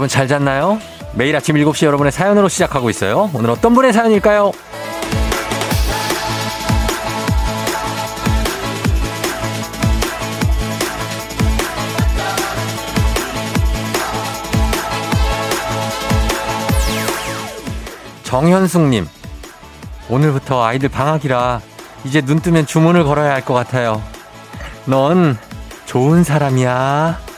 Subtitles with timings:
[0.00, 0.78] 여러분 잘 잤나요?
[1.12, 3.28] 매일 아침 7시 여러분의 사연으로 시작하고 있어요.
[3.34, 4.50] 오늘 어떤 분의 사연일까요?
[18.22, 19.06] 정현숙님,
[20.08, 21.60] 오늘부터 아이들 방학이라
[22.04, 24.02] 이제 눈 뜨면 주문을 걸어야 할 것 같아요.
[24.86, 25.36] 넌
[25.84, 27.29] 좋은 사람이야.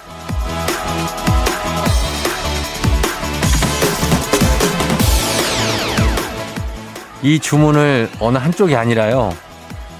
[7.22, 9.34] 이 주문을 어느 한쪽이 아니라요.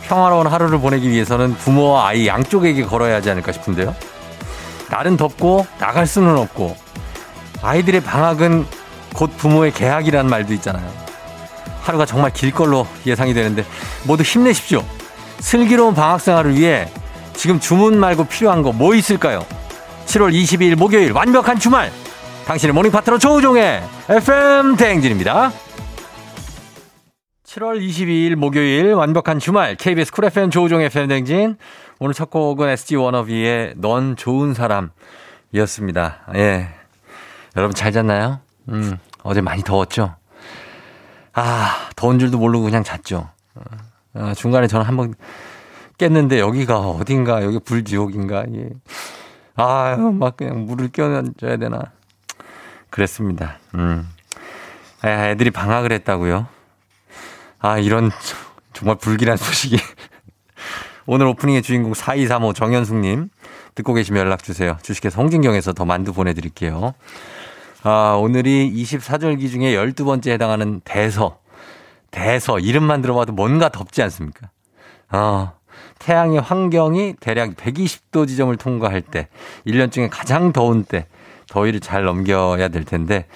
[0.03, 3.95] 평화로운 하루를 보내기 위해서는 부모와 아이 양쪽에게 걸어야 하지 않을까 싶은데요.
[4.91, 6.77] 날은 덥고 나갈 수는 없고
[7.63, 8.67] 아이들의 방학은
[9.15, 10.85] 곧 부모의 개학이라는 말도 있잖아요.
[11.83, 13.65] 하루가 정말 길 걸로 예상이 되는데
[14.05, 14.85] 모두 힘내십시오.
[15.41, 16.89] 슬기로운 방학 생활을 위해
[17.35, 19.45] 지금 주문 말고 필요한 거 뭐 있을까요?
[20.07, 21.91] 7월 22일 목요일 완벽한 주말
[22.47, 25.53] 당신의 morning 파트너 조우종의 FM 대행진입니다.
[27.53, 31.59] 7월 22일 목요일 완벽한 주말 KBS 쿨 FM 조우종의 FM 대행진
[31.99, 36.33] 오늘 첫 곡은 SG 워너비의 넌 좋은 사람이었습니다.
[36.37, 36.69] 예.
[37.55, 38.41] 여러분 잘 잤나요?
[38.71, 40.17] 음, 어제 많이 더웠죠?
[41.35, 43.29] 아, 더운 줄도 모르고 그냥 잤죠.
[44.15, 45.13] 아, 중간에 저는 한번
[45.99, 48.71] 깼는데 여기가 어딘가, 여기 불지옥인가, 예.
[49.57, 51.93] 아, 막 그냥 물을 껴줘야 되나.
[52.89, 53.59] 그랬습니다.
[53.75, 54.09] 음.
[55.03, 56.62] 아, 애들이 방학을 했다고요?
[57.63, 58.11] 아, 이런
[58.73, 59.79] 정말 불길한 소식이.
[61.07, 63.29] 오늘 오프닝의 주인공 4235 정현숙님
[63.77, 64.77] 듣고 계시면 연락 주세요.
[64.83, 66.93] 주식회사 홍진경에서 더 만두 보내드릴게요.
[67.85, 71.39] 아, 오늘이 24절기 중에 12번째 해당하는 대서.
[72.11, 72.59] 대서.
[72.59, 74.51] 이름만 들어봐도 뭔가 덥지 않습니까?
[75.13, 75.53] 어,
[76.01, 79.29] 태양의 환경이 대략 120도 지점을 통과할 때,
[79.67, 81.07] 1년 중에 가장 더운 때,
[81.49, 83.27] 더위를 잘 넘겨야 될 텐데,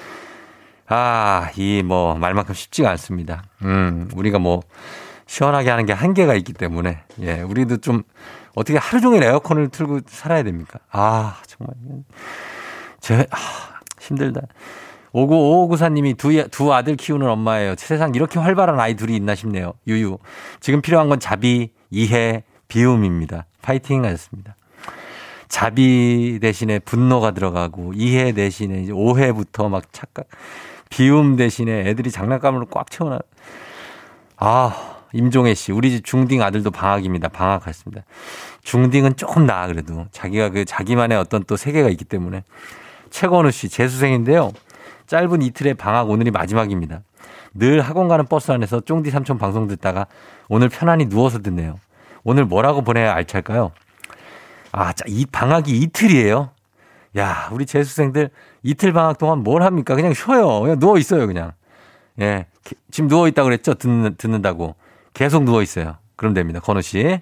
[0.88, 3.44] 아, 이 뭐, 말만큼 쉽지가 않습니다.
[3.62, 4.62] 음, 우리가 뭐,
[5.26, 8.02] 시원하게 하는 게 한계가 있기 때문에, 예, 우리도 좀,
[8.54, 10.78] 어떻게 하루 종일 에어컨을 틀고 살아야 됩니까?
[10.90, 11.74] 아, 정말.
[13.00, 13.36] 제, 아,
[14.00, 14.42] 힘들다.
[15.12, 17.74] 595594님이 두, 두 아들 키우는 엄마예요.
[17.76, 19.72] 세상 이렇게 활발한 아이 둘이 있나 싶네요.
[19.86, 20.18] 유유.
[20.60, 23.46] 지금 필요한 건 자비, 이해, 비움입니다.
[23.62, 24.56] 파이팅 하셨습니다.
[25.48, 30.26] 자비 대신에 분노가 들어가고 이해 대신에 이제 오해부터 막 착각,
[30.90, 33.18] 비움 대신에 애들이 장난감으로 꽉 채워놔.
[34.38, 35.72] 아, 임종혜 씨.
[35.72, 37.28] 우리 집 중딩 아들도 방학입니다.
[37.28, 38.02] 방학했습니다.
[38.62, 40.06] 중딩은 조금 나아 그래도.
[40.10, 42.44] 자기가 그 자기만의 어떤 또 세계가 있기 때문에.
[43.10, 44.52] 최건우 씨, 재수생인데요.
[45.06, 47.00] 짧은 이틀의 방학 오늘이 마지막입니다.
[47.54, 50.06] 늘 학원 가는 버스 안에서 쫑디 삼촌 방송 듣다가
[50.48, 51.78] 오늘 편안히 누워서 듣네요.
[52.24, 53.72] 오늘 뭐라고 보내야 알찰까요?
[54.72, 56.50] 아, 자, 이 방학이 이틀이에요.
[57.16, 58.30] 야, 우리 재수생들
[58.66, 59.94] 이틀 방학 동안 뭘 합니까?
[59.94, 60.60] 그냥 쉬어요.
[60.60, 61.52] 그냥 누워 있어요, 그냥.
[62.20, 62.46] 예.
[62.90, 63.74] 지금 누워 있다 그랬죠?
[63.74, 64.74] 듣는, 듣는다고.
[65.14, 65.96] 계속 누워 있어요.
[66.16, 66.58] 그럼 됩니다.
[66.58, 67.20] 건우 씨.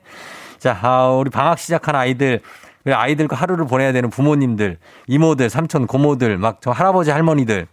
[0.59, 2.41] 자, 아, 우리 방학 시작한 아이들,
[2.87, 7.67] 아이들과 하루를 보내야 되는 부모님들, 이모들, 삼촌, 고모들, 막 저 할아버지, 할머니들.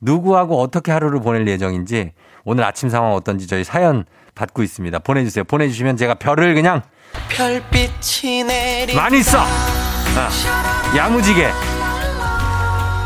[0.00, 2.12] 누구하고 어떻게 하루를 보낼 예정인지
[2.44, 4.04] 오늘 아침 상황 어떤지 저희 사연
[4.36, 5.00] 받고 있습니다.
[5.00, 5.44] 보내주세요.
[5.44, 6.82] 보내주시면 제가 별을 그냥
[7.30, 9.40] 별빛이 내리 많이 써.
[9.42, 10.96] 어.
[10.96, 11.50] 야무지게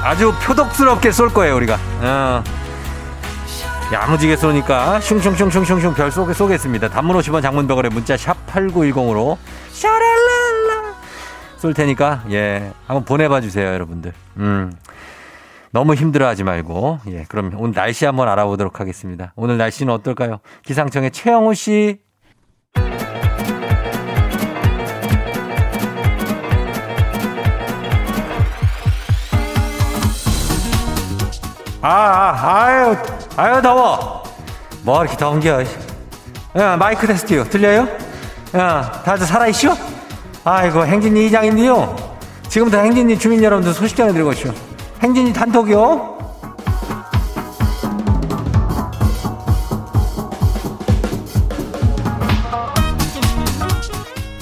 [0.07, 1.79] 아주 표독스럽게 쏠 거예요 우리가.
[2.01, 2.45] 어.
[3.93, 6.89] 야무지게 쏘니까 슝슝슝슝슝슝 별 쏘게 쏘겠습니다.
[6.91, 9.37] 단문 50원 장문벽을에 문자 샵 8910으로
[9.73, 10.95] 샤랄랄라
[11.57, 14.13] 쏠 테니까 예 한번 보내봐 주세요 여러분들.
[14.37, 14.73] 음.
[15.73, 19.33] 너무 힘들어하지 말고 예 그럼 오늘 날씨 한번 알아보도록 하겠습니다.
[19.35, 20.39] 오늘 날씨는 어떨까요?
[20.65, 21.99] 기상청의 최영우 씨.
[31.89, 32.97] 아, 아, 아유,
[33.37, 34.25] 아유, 더워.
[34.83, 35.63] 뭐 이렇게 더운 겨.
[36.59, 37.45] 야, 마이크 테스트요.
[37.45, 37.87] 들려요?
[38.57, 39.73] 야, 다들 살아있쇼?
[40.43, 41.95] 아이고, 행진이 이장인데요.
[42.49, 44.53] 지금부터 행진이 주민 여러분들 소식 전해드리고 있죠.
[45.01, 46.19] 행진이 단톡이요.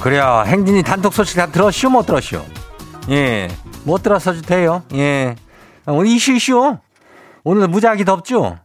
[0.00, 0.44] 그래요.
[0.46, 1.90] 행진이 단톡 소식 다 들었쇼?
[1.90, 2.40] 못 들었쇼?
[3.10, 3.48] 예.
[3.82, 4.82] 못 들었어도 돼요.
[4.94, 5.36] 예.
[5.86, 6.78] 오늘 이슈 이슈.
[7.44, 8.58] 오늘 무지하게 덥죠?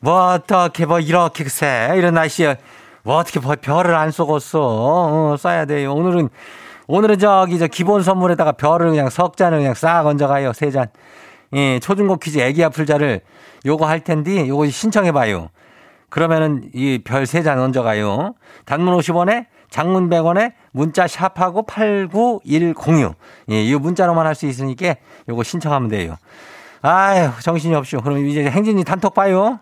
[0.00, 2.58] 뭐 어떻게 뭐 이렇게 세 이런 날씨에
[3.02, 6.28] 뭐 어떻게 뭐 별을 안 쏘겠어 어, 쏴야 돼요 오늘은
[6.86, 10.88] 오늘은 저기 저 기본 선물에다가 별을 그냥 석 잔을 그냥 싹 얹어가요 세 잔
[11.54, 13.20] 예 초중고 퀴즈 애기 아플자를
[13.64, 15.48] 요거 할 텐데 요거 신청해봐요
[16.10, 18.34] 그러면은 이 별 세 잔 얹어가요
[18.66, 23.14] 단문 50원에 장문 100원에 문자 샵하고 89106.
[23.50, 24.94] 예, 이 문자로만 할 수 있으니까
[25.28, 26.16] 요거 신청하면 돼요.
[26.86, 28.02] 아유, 정신이 없쇼.
[28.02, 29.58] 그럼 이제 행진이 단톡 봐요.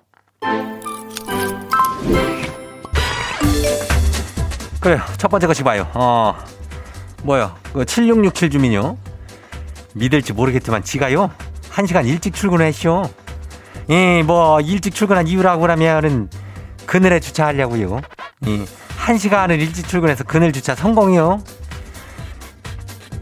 [4.80, 5.00] 그래요.
[5.18, 5.86] 첫 번째 것이 봐요.
[5.94, 6.34] 어,
[7.22, 7.54] 뭐요?
[7.72, 8.98] 그 7667 주민요.
[9.94, 11.30] 믿을지 모르겠지만 지가요.
[11.70, 13.04] 한 시간 일찍 출근했쇼.
[13.90, 16.28] 예, 뭐 일찍 출근한 이유라고 그러면은
[16.86, 18.00] 그늘에 주차하려고요.
[18.48, 18.64] 예,
[18.96, 21.40] 한 시간을 일찍 출근해서 그늘 주차 성공이요.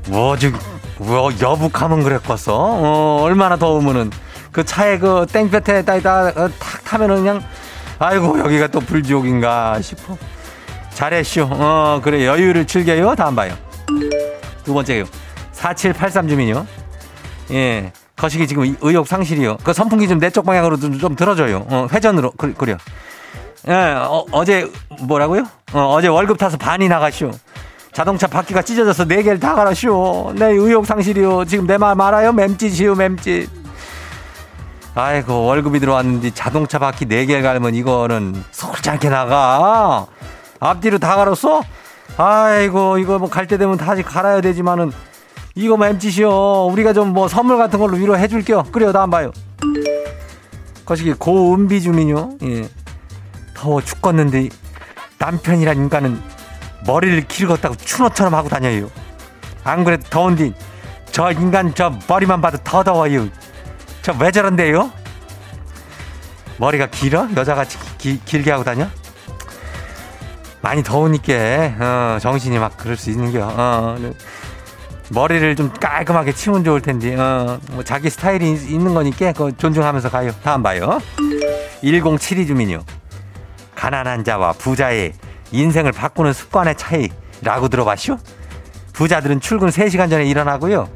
[0.09, 0.59] 뭐 지금
[1.01, 2.55] 뭐 여북하면 그랬겠어.
[2.57, 4.11] 어, 얼마나 더우면은
[4.53, 7.43] 그 차에 그 땡볕에 따다 어, 탁 타면은 그냥
[7.99, 10.17] 아이고 여기가 또 불지옥인가 싶어.
[10.95, 11.49] 잘했쇼.
[11.51, 13.15] 어 그래 여유를 즐겨요.
[13.15, 13.55] 다음 봐요.
[14.65, 15.05] 두 번째요.
[15.53, 16.67] 4783 주민요.
[17.53, 17.93] 예.
[18.17, 19.57] 거시기 지금 의욕 상실이요.
[19.65, 21.65] 그 선풍기 좀 내 쪽 방향으로 좀, 좀 들어줘요.
[21.71, 22.33] 어, 회전으로.
[22.37, 22.77] 그, 그래요.
[23.69, 24.71] 예, 어, 제
[25.01, 25.45] 뭐라고요?
[25.73, 27.31] 어, 제 월급 타서 반이 나가쇼.
[28.01, 30.33] 자동차 바퀴가 찢어져서 네 개를 다 갈아쇼.
[30.35, 31.45] 내 의욕 상실이요.
[31.45, 32.33] 지금 내 말 말아요?
[32.33, 33.51] 맴짓이요, 맴짓.
[34.95, 40.07] 아이고, 월급이 들어왔는데 자동차 바퀴 네 개 갈면 이거는 솔지 않게 나가.
[40.61, 41.61] 앞뒤로 다 갈았어?
[42.17, 44.93] 아이고, 이거 뭐 갈 때 되면 다시 갈아야 되지만은
[45.55, 46.69] 이거 맴짓이요.
[46.69, 48.63] 우리가 좀 뭐 선물 같은 걸로 위로해 줄게요.
[48.73, 49.31] 그래요, 다음 봐요.
[50.87, 52.31] 거시기 고은비 주민요.
[52.45, 52.67] 예.
[53.53, 54.49] 더워 죽겠는데
[55.19, 56.40] 남편이란 인간은
[56.87, 58.91] 머리를 길었다고 추노처럼 하고 다녀요.
[59.65, 60.53] 안 그래도 더운데
[61.13, 63.29] 저 인간 저 머리만 봐도 더 더워요.
[64.03, 64.91] 저 왜 저런데요?
[66.57, 67.29] 머리가 길어?
[67.37, 68.89] 여자같이 기, 길게 하고 다녀?
[70.63, 71.33] 많이 더우니까
[71.81, 73.41] 어, 정신이 막 그럴 수 있는겨.
[73.51, 73.97] 어,
[75.09, 80.33] 머리를 좀 깔끔하게 치면 좋을 텐데 어, 뭐 자기 스타일이 있는 거니까 그거 존중하면서 가요.
[80.43, 81.01] 다음 봐요.
[81.83, 82.85] 1072 주민요.
[83.75, 85.15] 가난한 자와 부자의
[85.53, 88.17] 인생을 바꾸는 습관의 차이라고 들어봤쇼?
[88.93, 90.89] 부자들은 출근 3시간 전에 일어나고요.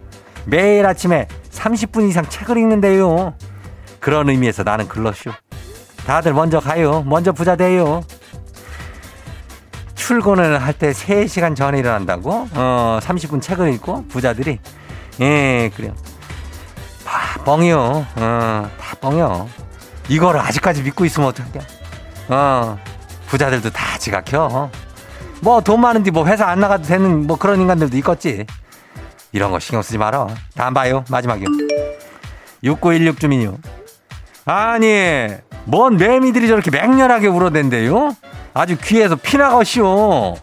[0.47, 3.35] 매일 아침에 30분 이상 책을 읽는데요.
[4.01, 5.31] 그런 의미에서 나는 글렀쇼.
[6.07, 7.03] 다들 먼저 가요.
[7.07, 8.03] 먼저 부자 돼요.
[9.95, 12.49] 출근을 할 때 3시간 전에 일어난다고?
[12.53, 14.59] 어, 30분 책을 읽고 부자들이
[15.21, 15.95] 예, 그래요.
[17.07, 17.79] 다 뻥이요.
[18.17, 19.49] 어, 다 뻥이요.
[20.09, 21.61] 이거를 아직까지 믿고 있으면 어떡해.
[22.29, 22.79] 어,
[23.35, 24.71] 부자들도 다 지각혀.
[25.41, 28.47] 뭐 돈 많은데 뭐 회사 안 나가도 되는 뭐 그런 인간들도 있겠지.
[29.33, 30.29] 이런 거 신경 쓰지 마라.
[30.55, 31.05] 다음 봐요.
[31.11, 31.49] 마지막이요.
[32.63, 33.59] 6916 주민요.
[34.45, 35.27] 아니,
[35.65, 38.15] 뭔 매미들이 저렇게 맹렬하게 울어댄대요?
[38.55, 40.37] 아주 귀에서 피나가시오.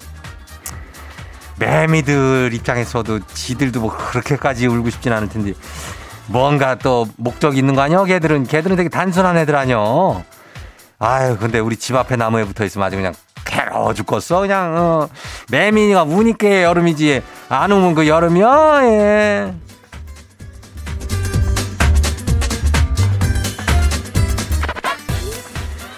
[1.60, 5.54] 매미들 입장에서도 지들도 뭐 그렇게까지 울고 싶진 않을 텐데
[6.28, 8.04] 뭔가 또 목적이 있는 거 아니야?
[8.04, 9.78] 걔들은 걔들은 되게 단순한 애들 아니야.
[11.04, 15.10] 아유 근데 우리 집 앞에 나무에 붙어 있으면 아주 그냥 괴로워 죽겠어 그냥 어.
[15.50, 19.54] 매미가 우니까 여름이지 안 오면 그 여름이야 예.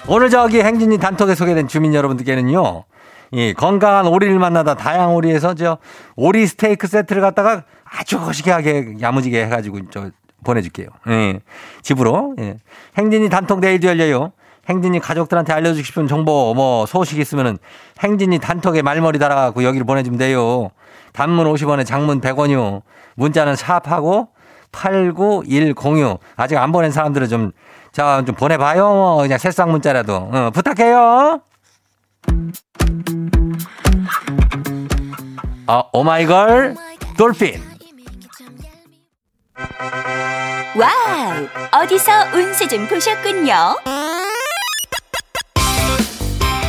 [0.08, 2.84] 오늘 저기 행진이 단톡에 소개된 주민 여러분들께는요.
[3.32, 5.80] 이 건강한 오리를 만나다 다양 오리에서 저
[6.16, 10.12] 오리 스테이크 세트를 갖다가 아주 거시기하게 야무지게 해가지고 저
[10.46, 10.88] 보내줄게요.
[11.10, 11.40] 예.
[11.82, 12.36] 집으로.
[12.40, 12.58] 예.
[12.98, 14.32] 행진이 단톡 내일도 열려요.
[14.70, 17.58] 행진이 가족들한테 알려주고 싶은 정보 뭐 소식 있으면은
[18.00, 20.70] 행진이 단톡에 말머리 달아갖고 여기를 보내주면 돼요.
[21.12, 22.82] 단문 50원에 장문 100원이요.
[23.16, 24.30] 문자는 샵하고
[24.72, 26.20] 89106.
[26.36, 27.52] 아직 안 보낸 사람들은 좀
[27.92, 29.18] 자, 좀 보내봐요.
[29.22, 30.16] 그냥 새싹 문자라도.
[30.16, 31.42] 어, 부탁해요.
[35.68, 36.76] 어, 오마이걸,
[37.18, 37.62] Dolphin.
[40.76, 41.48] 와우!
[41.84, 43.54] 어디서 운세 좀 보셨군요.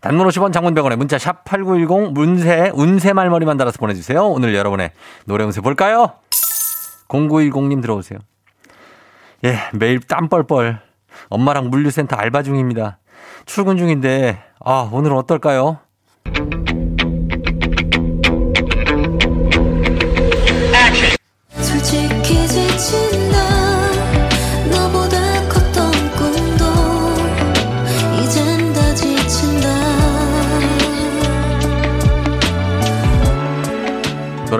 [0.00, 4.26] 단문 50원 장문병원에 문자 샵 8910 문세 운세 말머리만 달아서 보내주세요.
[4.26, 4.90] 오늘 여러분의
[5.24, 6.14] 노래 운세 볼까요?
[7.08, 8.18] 0910님 들어오세요.
[9.44, 10.80] 예, 매일 땀 뻘뻘.
[11.28, 12.98] 엄마랑 물류센터 알바 중입니다.
[13.46, 15.78] 출근 중인데, 아, 오늘 은 어떨까요?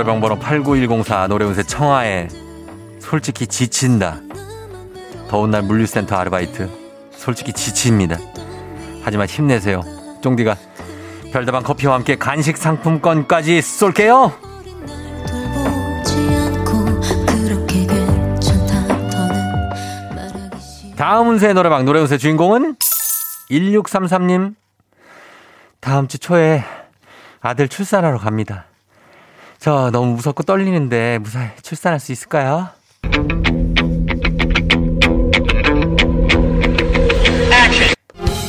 [0.07, 2.29] 노래방 번호 89104 노래운세 청하의
[3.01, 4.21] 솔직히 지친다.
[5.29, 6.71] 더운 날 물류센터 아르바이트.
[7.11, 8.17] 솔직히 지칩니다.
[9.03, 9.83] 하지만 힘내세요.
[10.23, 10.55] 쫑디가
[11.33, 14.33] 별다방 커피와 함께 간식 상품권까지 쏠게요.
[20.95, 22.77] 다음 운세의 노래방 노래 운세 주인공은
[23.51, 24.55] 1633님.
[25.81, 26.63] 다음 주 초에
[27.41, 28.67] 아들 출산하러 갑니다.
[29.59, 32.69] 저 너무 무섭고 떨리는데 무사히 출산할 수 있을까요?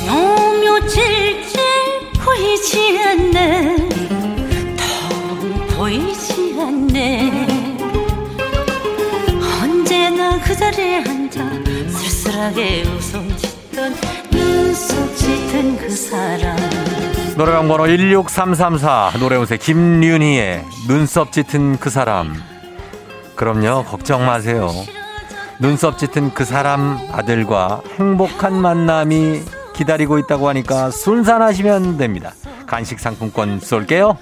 [0.08, 1.60] 요 며칠째
[2.24, 3.90] 보이지 않네.
[4.78, 7.48] 더 보이지 않네.
[9.62, 11.42] 언제나 그 자리에 앉아
[11.90, 13.94] 쓸쓸하게 웃음 짓던
[14.32, 16.56] 눈 속 짙은 그 사람
[17.38, 22.34] 노래방 번호 16334 노래운세 김윤희의 눈썹 짙은 그 사람.
[23.36, 24.72] 그럼요 걱정 마세요.
[25.60, 29.44] 눈썹 짙은 그 사람 아들과 행복한 만남이
[29.76, 32.34] 기다리고 있다고 하니까 순산하시면 됩니다.
[32.66, 34.18] 간식 상품권 쏠게요.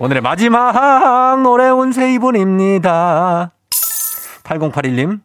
[0.00, 3.52] 오늘의 마지막 노래 운세 이분입니다.
[4.42, 5.20] 8081님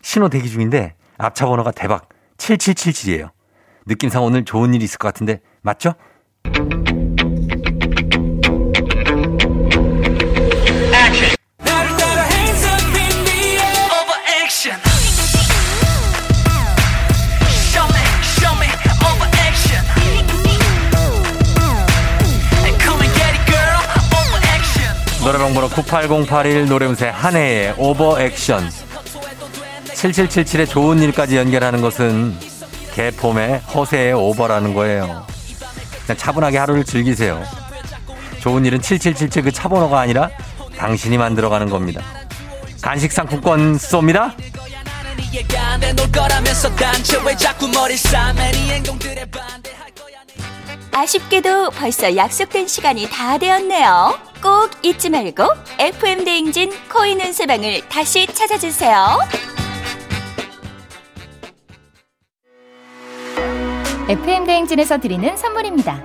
[0.00, 3.30] 신호 대기 중인데 앞차 번호가 대박 7777이에요
[3.86, 5.94] 느낌상 오늘 좋은 일이 있을 것 같은데 맞죠?
[25.24, 28.83] 노래방 번호 98081 노래운세 한해의 오버액션
[30.04, 32.36] 7777의 좋은 일까지 연결하는 것은
[32.94, 35.26] 개폼의 허세의 오버라는 거예요
[36.04, 37.42] 그냥 차분하게 하루를 즐기세요
[38.40, 40.28] 좋은 일은 7777 그 차 번호가 아니라
[40.76, 42.02] 당신이 만들어가는 겁니다
[42.82, 44.34] 간식 상품권 쏩니다
[50.92, 54.16] 아쉽게도 벌써 약속된 시간이 다 되었네요.
[54.40, 55.44] 꼭 잊지 말고
[55.80, 59.18] FM 대행진 코인 운세방을 다시 찾아주세요.
[64.06, 66.04] FM 대행진에서 드리는 선물입니다.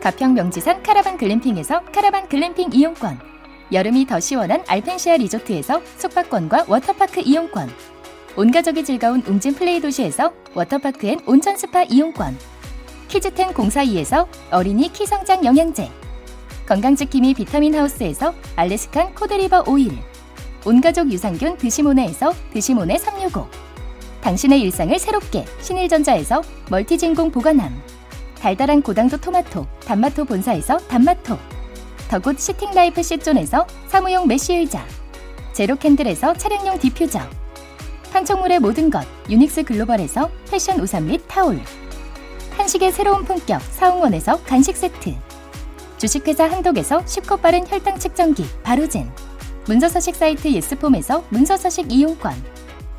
[0.00, 3.18] 가평 명지산 카라반 글램핑에서 카라반 글램핑 이용권,
[3.72, 7.68] 여름이 더 시원한 알펜시아 리조트에서 숙박권과 워터파크 이용권,
[8.36, 12.38] 온 가족이 즐거운 웅진 플레이 도시에서 워터파크 and 온천 스파 이용권,
[13.08, 15.90] 키즈텐 공사이에서 어린이 키 성장 영양제,
[16.66, 19.98] 건강지킴이 비타민 하우스에서 Alaskan cod liver oil,
[20.64, 23.48] 온가족 유산균 드시모네에서 드시모네 365,
[24.24, 26.40] 당신의 일상을 새롭게 신일전자에서
[26.70, 27.78] multi진공 보관함
[28.38, 31.38] 달달한 고당도 토마토 단마토 본사에서 단마토
[32.08, 34.82] the good sitting life 시존에서 사무용 mesh 의자
[35.52, 37.20] 제로캔들에서 차량용 디퓨저
[38.12, 41.60] 판촉물의 모든 것 유닉스 글로벌에서 패션 우산 및 타올
[42.56, 45.14] 한식의 새로운 품격 사홍원에서 간식 세트
[45.98, 49.12] 주식회사 한독에서 쉽고 빠른 혈당 측정기 바로젠
[49.66, 52.63] 문서서식 사이트 예스폼에서 문서서식 이용권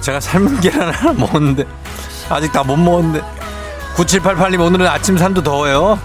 [0.00, 1.64] 제가 삶은 계란 하나 먹었는데
[2.30, 3.20] 아직 다 못 먹었는데.
[3.96, 5.98] 9788님 오늘은 아침 산도 더워요.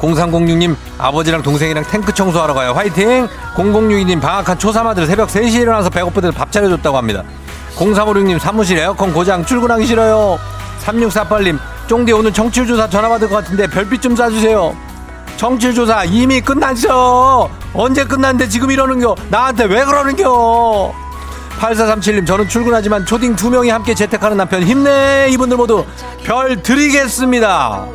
[0.00, 2.72] 0306님 아버지랑 동생이랑 탱크 청소하러 가요.
[2.72, 3.28] 화이팅!
[3.54, 7.22] 0062님 방학한 초삼아들 새벽 3시에 일어나서 배고프들 밥 차려줬다고 합니다.
[7.76, 10.38] 0356님 사무실 에어컨 고장 출근하기 싫어요.
[10.84, 14.74] 3648님 쫑디 오늘 청취율조사 전화 받을 것 같은데 별빛 좀 쏴주세요.
[15.36, 17.48] 청취율조사 이미 끝났어.
[17.72, 19.14] 언제 끝났는데 지금 이러는겨?
[19.30, 20.92] 나한테 왜 그러는겨
[21.58, 25.28] 8437님 저는 출근하지만 초딩 두 명이 함께 재택하는 남편 힘내.
[25.30, 25.84] 이분들 모두
[26.24, 27.86] 별 드리겠습니다.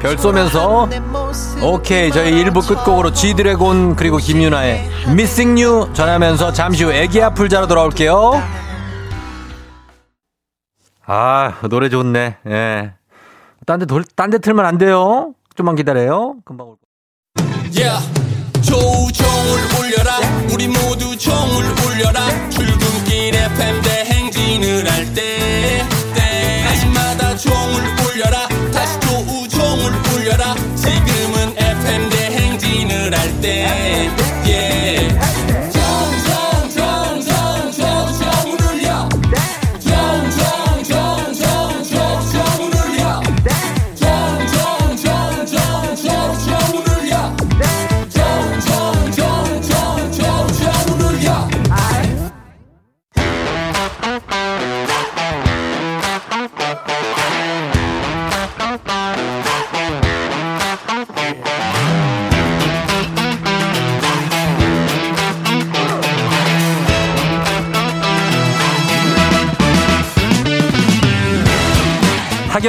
[0.00, 0.88] 별 쏘면서
[1.60, 7.66] 오케이 저희 1부 끝곡으로 G드래곤 그리고 김윤아의 Missing You 전하면서 잠시 후 애기 아플 자로
[7.66, 8.40] 돌아올게요.
[11.04, 12.36] 아 노래 좋네.
[12.46, 12.92] 예.
[13.66, 15.32] 딴데 돌, 딴데 틀면 안 돼요.
[15.56, 16.36] 좀만 기다려요.
[16.44, 16.76] 금방 올
[17.74, 18.27] Yeah.
[18.68, 20.20] 조종을 울려라.
[20.52, 22.28] 우리 모두 종을 울려라.
[22.50, 23.97] 출근길 FM 대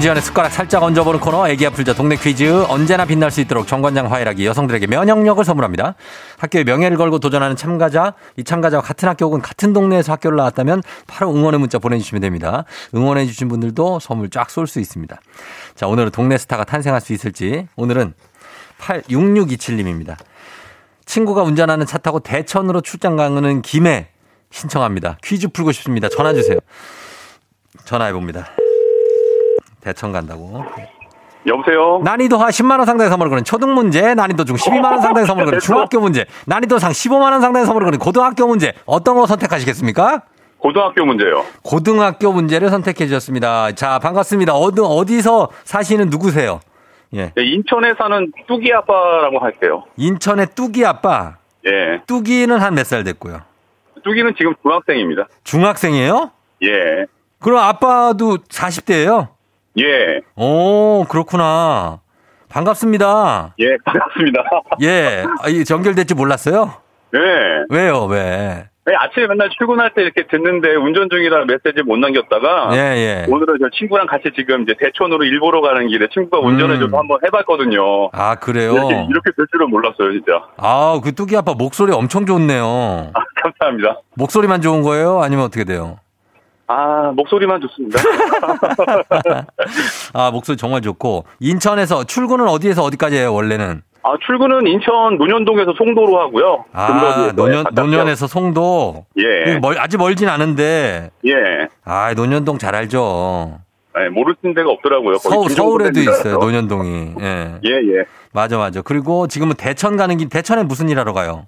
[0.00, 4.46] 지원의 숟가락 살짝 얹어보는 코너 애기야 풀자 동네 퀴즈 언제나 빛날 수 있도록 정관장 화이락이
[4.46, 5.94] 여성들에게 면역력을 선물합니다.
[6.38, 11.34] 학교의 명예를 걸고 도전하는 참가자 이 참가자와 같은 학교 혹은 같은 동네에서 학교를 나왔다면 바로
[11.34, 12.64] 응원의 문자 보내주시면 됩니다.
[12.94, 15.20] 응원해 주신 분들도 선물 쫙 쏠 수 있습니다.
[15.74, 18.14] 자 오늘은 동네 스타가 탄생할 수 있을지 오늘은
[18.80, 20.16] 86627님입니다.
[21.06, 24.10] 친구가 운전하는 차 타고 대천으로 출장 가는 김에
[24.50, 25.18] 신청합니다.
[25.24, 26.08] 퀴즈 풀고 싶습니다.
[26.08, 26.58] 전화 주세요.
[27.84, 28.48] 전화해 봅니다.
[29.88, 30.64] 대천 간다고.
[31.46, 32.00] 여보세요?
[32.04, 35.46] 난이도 하 10만 원 상당의 선물을 거는 초등 문제, 난이도 중 12만 원 상당의 선물을
[35.46, 38.74] 거는 중학교 문제, 난이도 상 15만 원 상당의 선물을 거는 고등학교 문제.
[38.84, 40.22] 어떤 거 선택하시겠습니까?
[40.58, 41.44] 고등학교 문제요.
[41.62, 43.72] 고등학교 문제를 선택해 주셨습니다.
[43.72, 44.54] 자, 반갑습니다.
[44.54, 46.60] 어디 어디서 사시는 누구세요?
[47.14, 47.32] 예.
[47.34, 49.84] 네, 인천에 사는 뚜기 아빠라고 할게요.
[49.96, 51.36] 인천의 뚜기 아빠.
[51.66, 52.02] 예.
[52.06, 53.40] 뚜기는 한 몇 살 됐고요.
[54.04, 55.28] 뚜기는 지금 중학생입니다.
[55.44, 56.30] 중학생이에요?
[56.64, 57.06] 예.
[57.40, 59.28] 그럼 아빠도 40대예요?
[59.78, 60.20] 예.
[60.36, 62.00] 오, 그렇구나.
[62.48, 63.54] 반갑습니다.
[63.58, 64.42] 예, 반갑습니다.
[64.82, 65.24] 예.
[65.42, 66.72] 아, 이 연결될지 몰랐어요?
[67.12, 67.20] 네.
[67.70, 68.04] 왜요?
[68.06, 68.68] 왜?
[68.88, 73.26] 네, 아침에 맨날 출근할 때 이렇게 듣는데 운전 중이라 메시지 못 남겼다가 예, 예.
[73.28, 76.98] 오늘은 저 친구랑 같이 지금 이제 대천으로 일보러 가는 길에 친구가 운전해줘서 음.
[76.98, 78.08] 한번 해봤거든요.
[78.12, 78.72] 아, 그래요?
[78.72, 80.42] 이렇게, 이렇게 될 줄은 몰랐어요, 진짜.
[80.56, 82.64] 아, 그 뚜기 아빠 목소리 엄청 좋네요.
[83.12, 83.98] 아, 감사합니다.
[84.14, 85.20] 목소리만 좋은 거예요?
[85.20, 85.98] 아니면 어떻게 돼요?
[86.68, 87.98] 아, 목소리만 좋습니다.
[90.12, 91.24] 아, 목소리 정말 좋고.
[91.40, 93.82] 인천에서 출근은 어디에서 어디까지 해요, 원래는?
[94.02, 96.64] 아, 출근은 인천 논현동에서 송도로 하고요.
[96.72, 97.72] 아, 가깝죠.
[97.72, 99.06] 노년에서 송도.
[99.18, 99.58] 예.
[99.58, 101.10] 멀, 아직 멀진 않은데.
[101.26, 101.32] 예.
[101.84, 103.58] 아, 노년동 잘 알죠.
[103.96, 105.16] 네, 모르는 데가 없더라고요.
[105.16, 106.00] 거의 서, 김정은 서울에도.
[106.00, 107.14] 있어요, 노년동이.
[107.20, 107.54] 예.
[107.64, 108.04] 예, 예.
[108.32, 108.82] 맞아, 맞아.
[108.82, 111.46] 그리고 지금은 대천 가는 길, 대천에 무슨 일 하러 가요?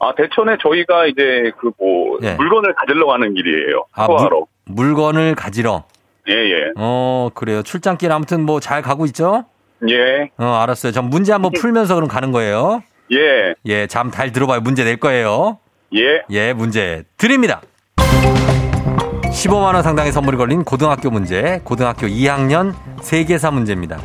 [0.00, 2.34] 아, 대천에 저희가 이제 그 뭐, 예.
[2.34, 3.84] 물건을 가지러 가는 길이에요.
[3.94, 4.06] 아.
[4.06, 4.30] 물,
[4.66, 5.84] 물건을 가지러.
[6.28, 6.72] 예, 예.
[6.76, 7.62] 어, 그래요.
[7.62, 9.44] 출장길 아무튼 뭐 잘 가고 있죠?
[9.88, 10.92] 예, 어, 알았어요.
[10.92, 12.82] 전 문제 한번 풀면서 그럼 가는 거예요.
[13.12, 14.60] 예, 예, 잠 잘 들어봐요.
[14.60, 15.58] 문제 낼 거예요.
[15.94, 16.22] 예.
[16.30, 17.62] 예, 문제 드립니다.
[17.96, 23.98] 15만원 상당의 선물이 걸린 고등학교 문제, 고등학교 2학년 세계사 문제입니다.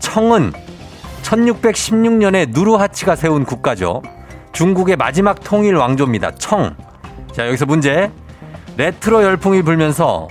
[0.00, 0.52] 청은
[1.22, 4.02] 1616년에 누르하치가 세운 국가죠.
[4.54, 6.36] 중국의 마지막 통일 왕조입니다.
[6.36, 6.74] 청.
[7.32, 8.10] 자, 여기서 문제.
[8.76, 10.28] 레트로 열풍이 불면서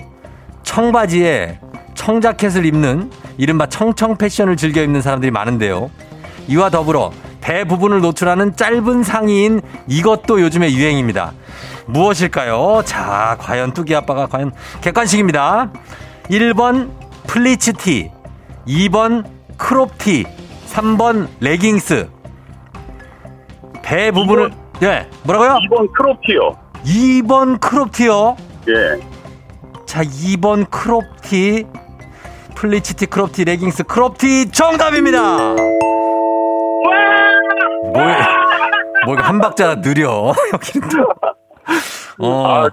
[0.64, 1.60] 청바지에
[1.94, 5.90] 청자켓을 입는 이른바 청청 패션을 즐겨 입는 사람들이 많은데요.
[6.48, 11.32] 이와 더불어 대부분을 노출하는 짧은 상의인 이것도 요즘의 유행입니다.
[11.86, 12.82] 무엇일까요?
[12.84, 15.70] 자, 과연 뚜기 아빠가 과연 객관식입니다.
[16.30, 16.90] 1번
[17.26, 18.10] 플리츠티,
[18.66, 19.24] 2번
[19.58, 20.24] 크롭티,
[20.68, 22.13] 3번 레깅스.
[23.84, 24.50] 배 부분을
[24.82, 25.58] 예, 뭐라고요?
[25.70, 26.56] 2번 크롭티요.
[26.84, 28.36] 2번 크롭티요.
[28.68, 29.00] 예.
[29.86, 31.66] 자, 2번 크롭티.
[32.54, 35.54] 플리츠티 크롭티 레깅스 크롭티 정답입니다.
[37.92, 38.16] 뭘,
[39.06, 40.32] 뭘 한 박자 느려.
[40.52, 42.26] 여기는 또.
[42.26, 42.70] 어, 아,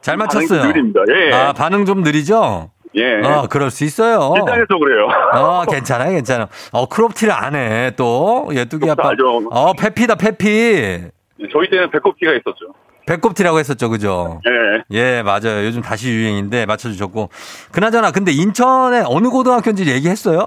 [0.00, 0.64] 잘 맞췄어요.
[0.64, 1.00] 느립니다.
[1.08, 1.32] 예.
[1.32, 2.70] 아, 반응 좀 느리죠?
[2.96, 3.20] 예.
[3.26, 4.32] 어, 그럴 수 있어요.
[4.36, 5.08] 일상에서 그래요.
[5.34, 6.46] 어, 괜찮아요, 괜찮아요.
[6.72, 8.48] 어, 크롭티를 안 해, 또.
[8.52, 9.08] 예, 뚜기 아빠.
[9.10, 9.48] 알죠.
[9.50, 11.02] 어, 패피다, 패피.
[11.52, 12.66] 저희 때는 배꼽티가 있었죠.
[13.06, 14.40] 배꼽티라고 했었죠, 그죠?
[14.48, 14.84] 예.
[14.98, 15.64] 예, 맞아요.
[15.66, 17.28] 요즘 다시 유행인데 맞춰주셨고.
[17.72, 20.46] 그나저나, 근데 인천에 어느 고등학교인지 얘기했어요?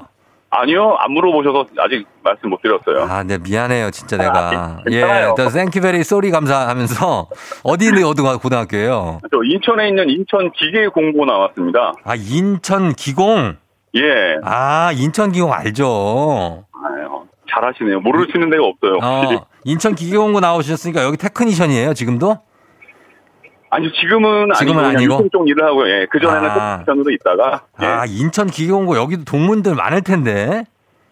[0.50, 3.04] 아니요, 안 물어보셔서 아직 말씀 못 드렸어요.
[3.12, 4.80] 아, 네, 미안해요, 진짜 내가.
[4.90, 5.36] 예, 괜찮아요.
[5.36, 7.28] 더 thank you very sorry 감사하면서
[7.64, 9.20] 어디 있는 어느 고등학교예요?
[9.30, 11.94] 저 인천에 있는 인천 기계 공고 나왔습니다.
[12.04, 13.58] 아, 인천 기공?
[13.96, 14.02] 예.
[14.44, 16.64] 아, 인천 기공 알죠?
[16.74, 18.00] 아유, 잘하시네요.
[18.00, 19.00] 모르시는 데가 없어요.
[19.04, 22.38] 어, 인천 기계 공고 나오셨으니까 여기 technician이에요, 지금도?
[23.70, 25.30] 아니, 지금은, 지금은 아니고, 아니고?
[25.32, 26.06] 쪽 일을 하고, 예.
[26.10, 26.78] 그전에는 아.
[26.80, 27.86] technician으로 있다가, 예.
[27.86, 30.64] 아, 인천 기계공고 여기도 동문들 많을 텐데.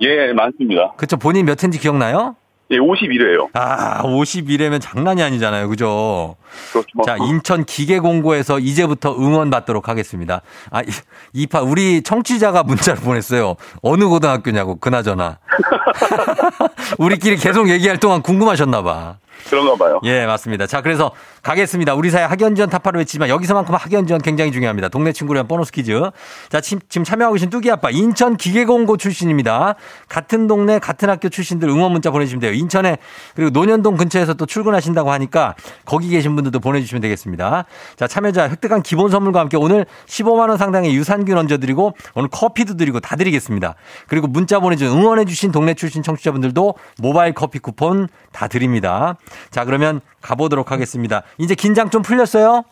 [0.01, 0.93] 예, 많습니다.
[0.97, 2.35] 그쵸, 본인 몇 회인지 기억나요?
[2.71, 5.69] 예, 51회예요 아, 51회면 장난이 아니잖아요.
[5.69, 6.35] 그죠?
[6.71, 6.87] 그렇죠.
[7.05, 10.41] 자, 인천 기계공고에서 이제부터 응원 받도록 하겠습니다.
[10.71, 10.85] 아, 이-
[11.33, 13.55] 이파, 우리 청취자가 문자를 보냈어요.
[13.83, 15.37] 어느 고등학교냐고, 그나저나.
[16.97, 19.17] 우리끼리 계속 얘기할 동안 궁금하셨나 봐.
[19.49, 19.99] 그런가 봐요.
[20.05, 20.65] 예, 맞습니다.
[20.65, 21.11] 자, 그래서
[21.45, 21.93] 가겠습니다.
[21.93, 24.89] 우리 사회 학연지원 타파를 외치지만 여기서만큼 학연지원 굉장히 중요합니다.
[24.89, 26.01] 동네 친구를 위한 보너스 퀴즈.
[26.49, 29.75] 자, 지금 참여하고 계신 뚜기 아빠 인천 기계공고 출신입니다.
[30.10, 32.53] 같은 동네 같은 학교 출신들 응원 문자 보내주시면 돼요.
[32.53, 32.97] 인천에
[33.36, 35.53] 그리고 논현동 근처에서 또 출근하신다고 하니까
[35.86, 37.65] 거기 계신 분들도 보내주시면 되겠습니다.
[37.95, 43.01] 자, 참여자 획득한 기본 선물과 함께 오늘 15만 원 상당의 유산균 얹어드리고 오늘 커피도 드리고
[43.01, 43.75] 다 드리겠습니다.
[44.08, 49.15] 그리고 문자 보내준 응원해주신 동네 출신 청취자분들도 모바일 커피 쿠폰 다 드립니다.
[49.51, 51.21] 자, 그러면 가보도록 하겠습니다.
[51.37, 52.63] 이제 긴장 좀 풀렸어요?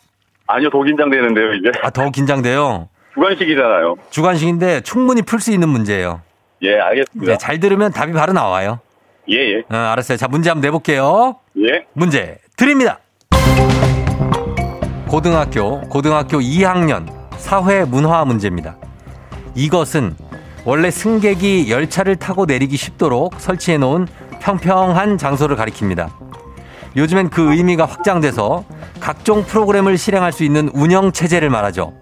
[0.48, 1.72] 아니요, 더 긴장되는데요, 이제.
[1.82, 2.90] 아, 더 긴장돼요.
[3.14, 3.96] 주관식이잖아요.
[4.10, 6.22] 주관식인데 충분히 풀 수 있는 문제예요.
[6.64, 7.32] 예, 알겠습니다.
[7.32, 8.80] 네, 잘 들으면 답이 바로 나와요.
[9.30, 9.58] 예, 예.
[9.70, 10.18] 어, 알았어요.
[10.18, 11.36] 자, 문제 한번 내볼게요.
[11.60, 11.86] 예.
[11.94, 13.00] 문제 드립니다.
[15.08, 18.76] 고등학교, 고등학교 2학년 사회 문화 문제입니다.
[19.56, 20.16] 이것은
[20.66, 24.08] 원래 승객이 열차를 타고 내리기 쉽도록 설치해 놓은
[24.40, 26.10] 평평한 장소를 가리킵니다.
[26.96, 28.64] 요즘엔 그 의미가 확장돼서
[29.00, 31.94] 각종 프로그램을 실행할 수 있는 운영 체제를 말하죠.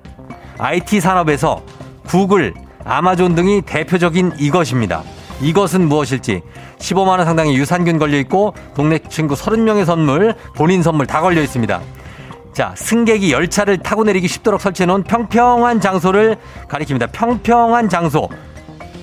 [0.57, 1.61] IT 산업에서
[2.05, 5.03] 구글, 아마존 등이 대표적인 이것입니다.
[5.41, 6.41] 이것은 무엇일지
[6.77, 11.81] 15만 원 상당의 유산균 걸려 있고 동네 친구 30명의 선물, 본인 선물 다 걸려 있습니다.
[12.53, 17.09] 자, 승객이 열차를 타고 내리기 쉽도록 설치해 놓은 평평한 장소를 가리킵니다.
[17.11, 18.29] 평평한 장소.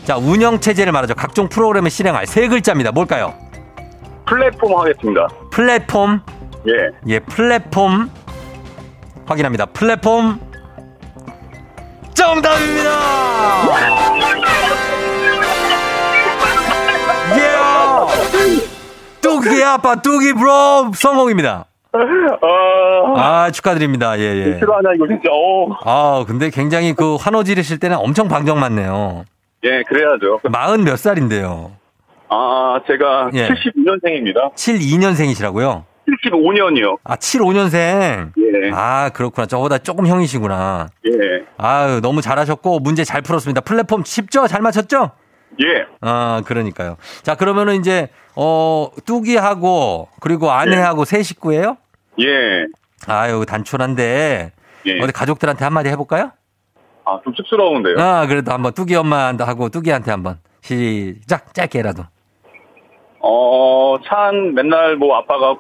[0.05, 1.15] 자, 운영 체제를 말하죠.
[1.15, 2.93] 각종 프로그램을 실행할 세 글자입니다.
[2.93, 3.35] 뭘까요?
[4.29, 5.27] 플랫폼 하겠습니다.
[5.51, 6.21] 플랫폼.
[6.67, 6.73] 예.
[7.07, 8.11] 예, 플랫폼.
[9.27, 9.67] 확인합니다.
[9.67, 10.39] 플랫폼.
[12.15, 12.91] 정답입니다!
[17.37, 17.57] 예!
[19.21, 20.91] 뚜기 아빠, 뚜기 브로!
[20.95, 21.65] 성공입니다.
[21.93, 21.99] 아,
[23.17, 24.19] 아, 축하드립니다.
[24.19, 24.59] 예, 예.
[24.59, 25.31] 싫어하냐, 이거 진짜.
[25.33, 29.25] 어 아, 근데 굉장히 그 환호 지르실 때는 엄청 방정 맞네요.
[29.65, 30.41] 예, 그래야죠.
[30.51, 31.78] 마흔 몇 살인데요?
[32.31, 33.49] 아, 제가 예.
[33.49, 34.55] 72년생입니다.
[34.55, 35.85] 72년생이시라고요?
[36.25, 36.99] 75년이요.
[37.05, 38.33] 아, 75년생?
[38.39, 38.71] 예.
[38.73, 39.47] 아, 그렇구나.
[39.47, 40.89] 저보다 조금 형이시구나.
[41.07, 41.45] 예.
[41.59, 43.61] 아유, 너무 잘하셨고, 문제 잘 풀었습니다.
[43.63, 44.47] 플랫폼 쉽죠?
[44.47, 45.11] 잘 맞췄죠?
[45.63, 45.87] 예.
[46.01, 46.97] 아, 그러니까요.
[47.23, 51.77] 자, 그러면은 이제, 어, 뚜기하고, 그리고 아내하고 세 식구예요?
[52.21, 52.67] 예.
[53.07, 54.53] 아유, 단촐한데,
[54.87, 55.01] 예.
[55.03, 56.33] 어디 가족들한테 한마디 해볼까요?
[57.05, 57.97] 아, 좀 쑥스러운데요.
[57.99, 62.05] 아, 그래도 한번 뚜기 엄마하고 뚜기한테 한번 시작, 짧게라도.
[63.21, 65.57] 어, 참, 맨날 뭐 아빠가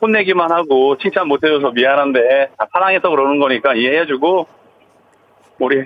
[0.00, 4.46] 혼내기만 하고 칭찬 못 해줘서 미안한데, 다 사랑해서 그러는 거니까 이해해주고,
[5.58, 5.84] 우리,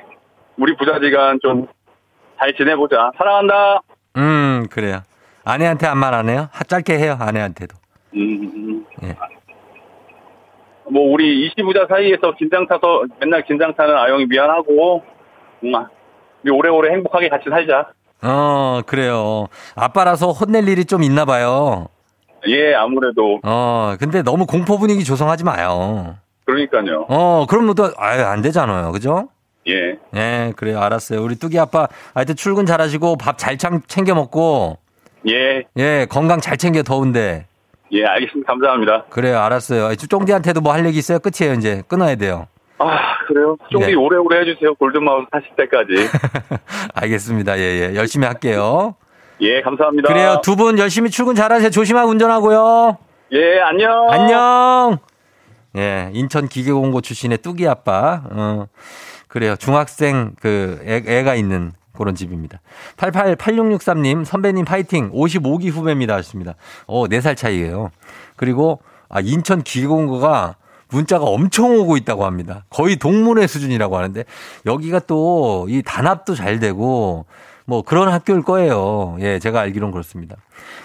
[0.59, 1.67] 우리 부자지간 좀
[2.39, 3.13] 잘 지내보자.
[3.17, 3.81] 사랑한다.
[4.19, 4.99] 음, 그래요.
[5.47, 6.49] 아내한테 한 말 안 해요?
[6.53, 7.75] 하- 짧게 해요, 아내한테도.
[8.15, 9.17] 음, 예.
[10.91, 15.03] 뭐, 우리 이시부자 사이에서 긴장 타서 맨날 긴장 타는 아영이 미안하고,
[15.65, 15.73] 음,
[16.45, 17.93] 우리 오래오래 행복하게 같이 살자.
[18.23, 19.47] 어, 그래요.
[19.75, 21.89] 아빠라서 혼낼 일이 좀 있나 봐요.
[22.49, 23.41] 예, 아무래도.
[23.43, 26.17] 어, 근데 너무 공포 분위기 조성하지 마요.
[26.45, 27.07] 그러니까요.
[27.09, 28.93] 어, 그럼 또, 아유, 안 되잖아요.
[28.93, 29.29] 그죠?
[29.69, 29.99] 예.
[30.15, 30.81] 예, 그래요.
[30.81, 31.21] 알았어요.
[31.23, 34.79] 우리 뚜기 아빠, 하여튼 출근 잘 하시고, 밥 잘 챙겨 먹고,
[35.29, 35.65] 예.
[35.77, 37.47] 예, 건강 잘 챙겨 더운데.
[37.93, 38.47] 예, 알겠습니다.
[38.53, 39.05] 감사합니다.
[39.11, 39.39] 그래요.
[39.41, 39.95] 알았어요.
[39.97, 41.19] 쫑디한테도 뭐 할 얘기 있어요?
[41.19, 41.83] 끝이에요, 이제.
[41.89, 42.47] 끊어야 돼요.
[42.79, 43.57] 아, 그래요?
[43.71, 43.95] 쫑디 네.
[43.95, 44.75] 오래오래 해주세요.
[44.75, 45.93] 골든마우스 하실 때까지.
[46.95, 47.59] 알겠습니다.
[47.59, 47.95] 예, 예.
[47.97, 48.95] 열심히 할게요.
[49.41, 50.09] 예, 감사합니다.
[50.09, 50.41] 그래요.
[50.43, 51.71] 두 분 열심히 출근 잘하세요.
[51.71, 52.99] 조심하고 운전하고요.
[53.33, 54.11] 예, 안녕.
[54.11, 54.99] 안녕.
[55.77, 58.23] 예, 인천 기계공고 출신의 뚜기 아빠.
[58.31, 58.67] 어,
[59.29, 59.57] 그래요.
[59.57, 62.61] 중학생 그 애, 애가 있는 그런 집입니다.
[62.99, 65.11] 888663님, 선배님 파이팅.
[65.13, 66.15] 55기 후배입니다.
[66.15, 66.55] 하셨습니다.
[66.87, 67.91] 어, 4살 차이예요.
[68.37, 70.57] 그리고 아, 인천 기계공고가
[70.89, 72.65] 문자가 엄청 오고 있다고 합니다.
[72.71, 74.25] 거의 동문회 수준이라고 하는데
[74.67, 77.27] 여기가 또 이 단합도 잘 되고
[77.65, 79.17] 뭐 그런 학교일 거예요.
[79.21, 80.37] 예, 제가 알기론 그렇습니다.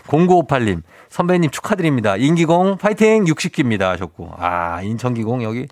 [0.07, 2.15] 0958님, 선배님 축하드립니다.
[2.17, 4.31] 인기공 파이팅 60기입니다 하셨고.
[4.37, 5.67] 아, 인천기공 여기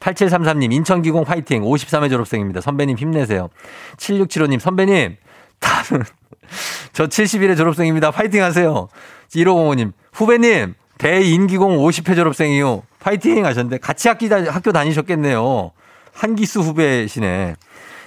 [0.00, 2.62] 8733님, 인천기공 파이팅 53회 졸업생입니다.
[2.62, 3.50] 선배님 힘내세요.
[3.98, 5.16] 7675님, 선배님,
[5.58, 6.02] 다른
[6.94, 8.10] 저 71회 졸업생입니다.
[8.10, 8.88] 파이팅 하세요.
[9.28, 12.82] 1505님, 후배님, 대인기공 50회 졸업생이요.
[13.06, 15.70] 파이팅 하셨는데 같이 학기, 다, 학교 다니셨겠네요.
[16.12, 17.54] 한기수 후배시네.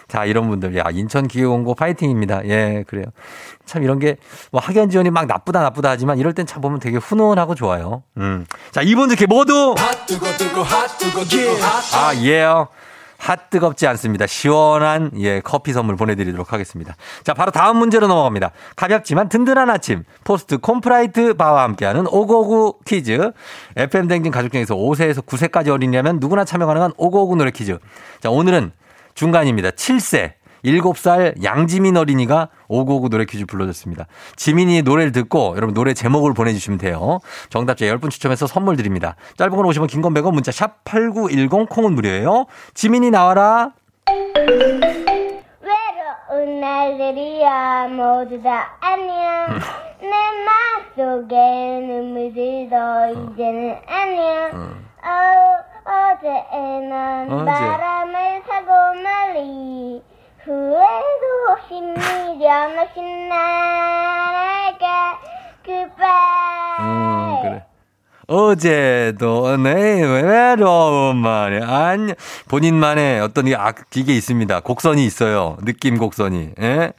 [0.09, 0.75] 자, 이런 분들.
[0.75, 2.45] 야, 인천 기계공고 파이팅입니다.
[2.49, 3.05] 예, 그래요.
[3.65, 4.17] 참 이런 게,
[4.51, 8.03] 뭐 학연 지연이 막 나쁘다 나쁘다 하지만 이럴 땐 참 보면 되게 훈훈하고 좋아요.
[8.17, 8.45] 음.
[8.71, 9.73] 자, 이분들 이렇게 모두.
[11.95, 12.67] 아, 예요.
[13.19, 14.25] 핫 뜨겁지 않습니다.
[14.25, 16.95] 시원한 예 커피 선물 보내드리도록 하겠습니다.
[17.23, 18.51] 자 바로 다음 문제로 넘어갑니다.
[18.75, 23.31] 가볍지만 든든한 아침 포스트 콘푸라이트 바와 함께하는 오고구 퀴즈.
[23.75, 27.77] FM 대행진 가족 중에서 5세에서 9세까지 어린이라면 누구나 참여 가능한 오고구 노래 퀴즈.
[28.21, 28.71] 자 오늘은
[29.13, 29.71] 중간입니다.
[29.71, 34.05] 7세 7살 양지민 어린이가 오고오구 노래 퀴즈 불러줬습니다.
[34.35, 37.19] 지민이의 노래를 듣고 여러분 노래 제목을 보내주시면 돼요.
[37.49, 39.15] 정답자 10분 추첨해서 선물 드립니다.
[39.37, 42.45] 짧은 건 오시면 긴건 100원 문자 샵 8910 콩은 무료예요.
[42.73, 43.71] 지민이 나와라.
[45.61, 49.59] 외로운 날들이야 모두 다 안녕
[50.01, 50.09] 내
[50.97, 55.09] 맘속에 눈물 들도 이제는 안녕 어,
[55.85, 57.45] 어제는 어제.
[57.45, 60.01] 바람을 타고 멀리
[60.49, 65.19] 후회도 없이 미련 없이 날아가
[66.79, 67.65] 음, 그래.
[68.25, 72.13] 어제도 내 외로운 말이 아니
[72.47, 74.61] 본인만의 어떤 이 악, 기계 있습니다.
[74.61, 75.57] 곡선이 있어요.
[75.61, 76.53] 느낌 곡선이.
[76.59, 76.93] 예?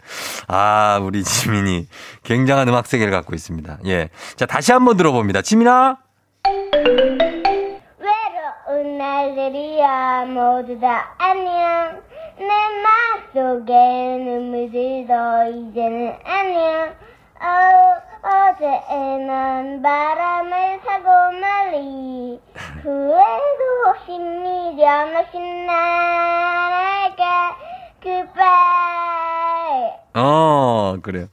[0.46, 1.88] 아, 우리 지민이
[2.22, 3.78] 굉장한 음악 세계를 갖고 있습니다.
[3.86, 4.10] 예.
[4.36, 5.42] 자, 다시 한번 들어봅니다.
[5.42, 5.96] 지민아.
[7.98, 12.09] 외로운 날들이야 모두 다 안녕
[12.40, 13.74] 내 맘속에
[14.24, 15.12] 눈물 들도
[15.52, 16.94] 이제는 안녕.
[17.38, 17.44] 어,
[18.22, 22.40] 어제는 바람을 타고 멀리
[22.82, 27.58] 후회도 없이 미련 없이 날아가
[30.14, 31.26] 어, 그래요.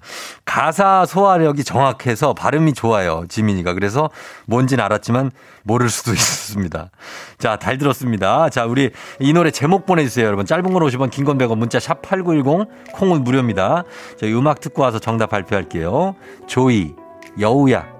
[0.45, 3.25] 가사 소화력이 정확해서 발음이 좋아요.
[3.27, 3.73] 지민이가.
[3.73, 4.09] 그래서
[4.45, 5.31] 뭔지는 알았지만
[5.63, 6.91] 모를 수도 있습니다.
[7.39, 8.49] 자, 잘 들었습니다.
[8.49, 10.25] 자, 우리 이 노래 제목 보내주세요.
[10.27, 10.45] 여러분.
[10.45, 13.83] 짧은 건 50원, 긴 건 100원, 문자 샵 8910, 콩은 무료입니다.
[14.19, 16.15] 저희 음악 듣고 와서 정답 발표할게요.
[16.45, 16.93] 조이,
[17.39, 17.96] 여우야.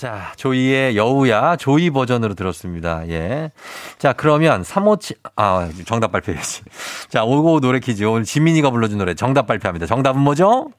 [0.00, 3.06] 자, 조이의 여우야, 조이 버전으로 들었습니다.
[3.08, 3.50] 예.
[3.98, 6.62] 자, 그러면 357, 아, 정답 발표해야지.
[7.10, 8.04] 자, 오고 노래 퀴즈.
[8.04, 9.84] 오늘 지민이가 불러준 노래 정답 발표합니다.
[9.84, 10.70] 정답은 뭐죠?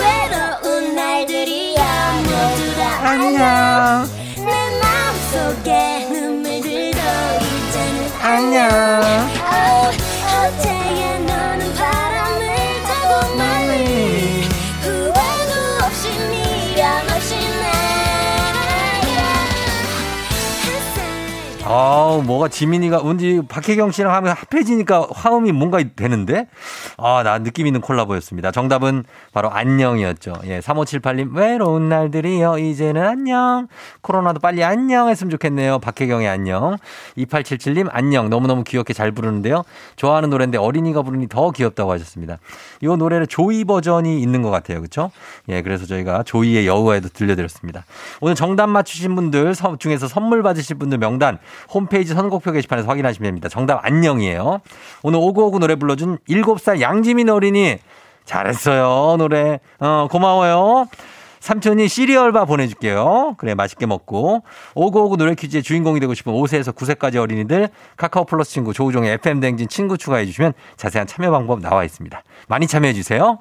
[0.00, 4.04] 외로운 날들이야 모두 다 안녕
[4.44, 6.98] 내 마음속에 눈물 들도
[7.70, 9.07] 이제는 안녕
[21.90, 26.46] 아우, 뭐가 지민이가, 왠지 박혜경 씨랑 하면 합해지니까 화음이 뭔가 되는데?
[26.98, 28.50] 아, 나 느낌 있는 콜라보였습니다.
[28.50, 30.34] 정답은 바로 안녕이었죠.
[30.44, 32.58] 예, 3578님, 외로운 날들이요.
[32.58, 33.68] 이제는 안녕.
[34.02, 35.78] 코로나도 빨리 안녕 했으면 좋겠네요.
[35.78, 36.76] 박혜경의 안녕.
[37.16, 38.28] 2877님, 안녕.
[38.28, 39.62] 너무너무 귀엽게 잘 부르는데요.
[39.96, 42.36] 좋아하는 노래인데 어린이가 부르니 더 귀엽다고 하셨습니다.
[42.82, 44.82] 이 노래는 조이 버전이 있는 것 같아요.
[44.82, 45.10] 그쵸?
[45.48, 47.86] 예, 그래서 저희가 조이의 여우에도 들려드렸습니다.
[48.20, 51.38] 오늘 정답 맞추신 분들 서- 중에서 선물 받으실 분들 명단
[51.78, 53.48] 홈페이지 선곡표 게시판에서 확인하시면 됩니다.
[53.48, 54.60] 정답 안녕이에요.
[55.02, 57.78] 오늘 오구오구 노래 불러준 7살 양지민 어린이
[58.24, 59.16] 잘했어요.
[59.16, 59.60] 노래.
[59.78, 60.88] 어, 고마워요.
[61.40, 63.36] 삼촌이 시리얼바 보내줄게요.
[63.38, 64.42] 그래, 맛있게 먹고.
[64.74, 69.68] 오구오구 노래 퀴즈의 주인공이 되고 싶은 5세에서 9세까지 어린이들 카카오 플러스 친구 조우종의 FM 댕진
[69.68, 72.22] 친구 추가해주시면 자세한 참여 방법 나와 있습니다.
[72.48, 73.38] 많이 참여해주세요.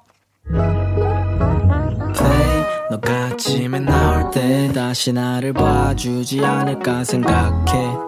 [2.89, 8.07] 너가 아침에 나올 때 다시 나를 봐주지 않을까 생각해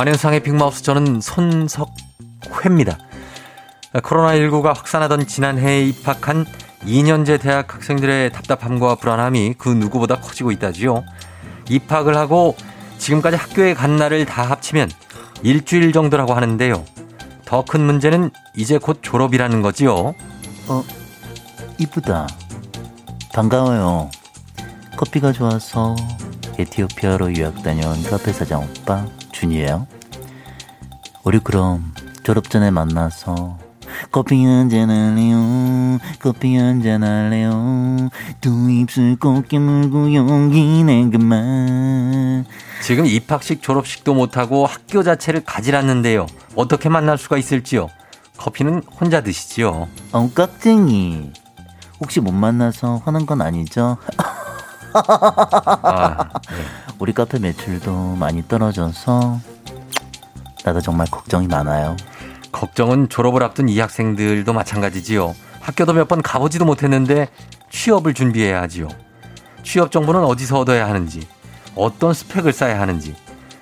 [0.00, 2.96] 안현상의 빅마우스 저는 손석회입니다.
[3.92, 6.46] 코로나19가 확산하던 지난해에 입학한
[6.86, 11.04] 2년제 대학 학생들의 답답함과 불안함이 그 누구보다 커지고 있다지요.
[11.68, 12.56] 입학을 하고
[12.96, 14.90] 지금까지 학교에 간 날을 다 합치면
[15.42, 16.82] 일주일 정도라고 하는데요.
[17.44, 20.14] 더 큰 문제는 이제 곧 졸업이라는 거지요.
[20.68, 20.84] 어,
[21.76, 22.26] 이쁘다.
[23.34, 24.10] 반가워요.
[24.96, 25.94] 커피가 좋아서
[26.58, 29.04] 에티오피아로 유학 다녀온 카페 사장 오빠
[29.40, 29.86] 준이에요.
[31.24, 33.58] 우리 그럼 졸업 전에 만나서
[34.12, 35.98] 커피 한잔 할래요.
[36.20, 38.10] 커피 한잔 할래요.
[38.42, 42.44] 두 입술 꼭 깨물고 용기 낸 그만.
[42.82, 46.26] 지금 입학식 졸업식도 못하고 학교 자체를 가질 않는데요.
[46.54, 47.88] 어떻게 만날 수가 있을지요.
[48.36, 49.88] 커피는 혼자 드시지요.
[50.12, 51.32] 어, 깍쟁이.
[51.98, 53.96] 혹시 못 만나서 화난 건 아니죠?
[54.94, 56.56] 아, 네.
[56.98, 59.40] 우리 카페 매출도 많이 떨어져서
[60.64, 61.96] 나도 정말 걱정이 많아요.
[62.52, 65.34] 걱정은 졸업을 앞둔 이 학생들도 마찬가지지요.
[65.60, 67.28] 학교도 몇 번 가보지도 못했는데
[67.70, 68.88] 취업을 준비해야 하지요.
[69.62, 71.26] 취업 정보는 어디서 얻어야 하는지,
[71.76, 73.14] 어떤 스펙을 쌓아야 하는지,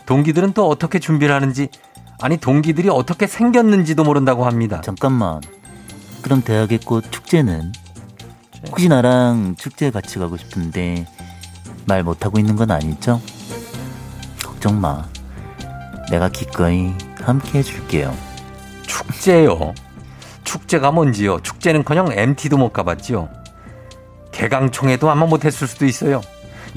[0.06, 1.68] 동기들은 또 어떻게 준비를 하는지,
[2.20, 4.80] 아니 동기들이 어떻게 생겼는지도 모른다고 합니다.
[4.82, 5.40] 잠깐만.
[6.22, 7.72] 그럼 대학의 꽃 축제는?
[8.70, 11.06] 혹시 나랑 축제에 같이 가고 싶은데
[11.88, 13.20] 말 못하고 있는 건 아니죠?
[14.44, 15.04] 걱정 마.
[16.10, 18.14] 내가 기꺼이 함께 해줄게요.
[18.86, 19.74] 축제요.
[20.44, 21.40] 축제가 뭔지요.
[21.40, 23.28] 축제는커녕 MT도 못 가봤지요.
[24.32, 26.20] 개강총회도 아마 못했을 수도 있어요.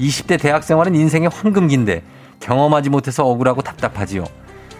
[0.00, 2.02] 20대 대학 생활은 인생의 황금기인데
[2.40, 4.24] 경험하지 못해서 억울하고 답답하지요.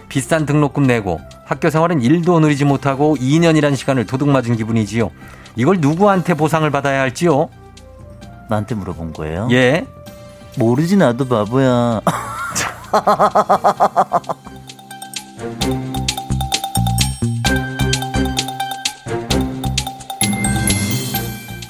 [0.09, 5.11] 비싼 등록금 내고 학교 생활은 일도 누리지 못하고 2년이란 시간을 도둑 맞은 기분이지요.
[5.55, 7.49] 이걸 누구한테 보상을 받아야 할지요?
[8.49, 9.47] 나한테 물어본 거예요?
[9.51, 9.85] 예.
[10.57, 12.01] 모르지 나도 바보야.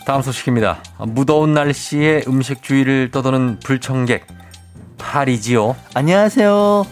[0.06, 0.80] 다음 소식입니다.
[1.00, 4.28] 무더운 날씨에 음식 주위를 떠도는 불청객.
[4.98, 5.76] 파리지요.
[5.93, 6.86] 안녕하세요.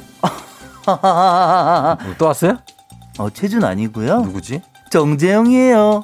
[2.18, 2.58] 또 왔어요?
[3.20, 4.22] 어, 최준 아니고요.
[4.22, 4.62] 누구지?
[4.90, 6.04] 정재영이에요.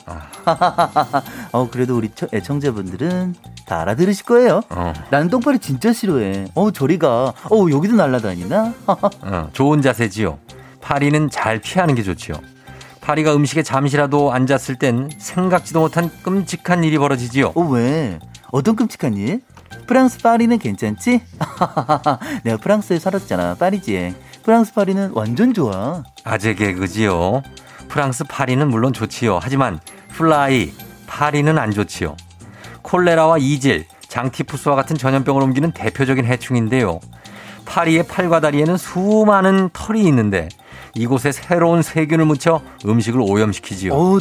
[1.52, 4.62] 어, 그래도 우리 처- 애청자분들은 다 알아들으실 거예요.
[4.70, 6.46] 어, 나는 똥파리 진짜 싫어해.
[6.56, 7.34] 어, 저리가.
[7.52, 8.74] 어, 여기도 날라다니나?
[8.88, 10.40] 어, 좋은 자세지요.
[10.82, 12.36] 파리는 잘 피하는 게 좋지요.
[13.02, 17.54] 파리가 음식에 잠시라도 앉았을 땐 생각지도 못한 끔찍한 일이 벌어지지요.
[17.56, 18.20] 어, 왜?
[18.52, 19.42] 어떤 끔찍한 일?
[19.86, 21.22] 프랑스 파리는 괜찮지?
[22.44, 23.56] 내가 프랑스에 살았잖아.
[23.56, 24.14] 파리지앵.
[24.44, 26.04] 프랑스 파리는 완전 좋아.
[26.24, 27.42] 아재 개그지요.
[27.90, 29.40] 프랑스 파리는 물론 좋지요.
[29.42, 29.80] 하지만
[30.18, 30.74] 플라이,
[31.06, 32.18] 파리는 안 좋지요.
[32.82, 37.00] 콜레라와 이질, 장티푸스와 같은 전염병을 옮기는 대표적인 해충인데요.
[37.66, 40.50] 파리의 팔과 다리에는 수많은 털이 있는데
[40.96, 43.94] 이곳에 새로운 세균을 묻혀 음식을 오염시키지요.
[43.94, 44.20] 어우,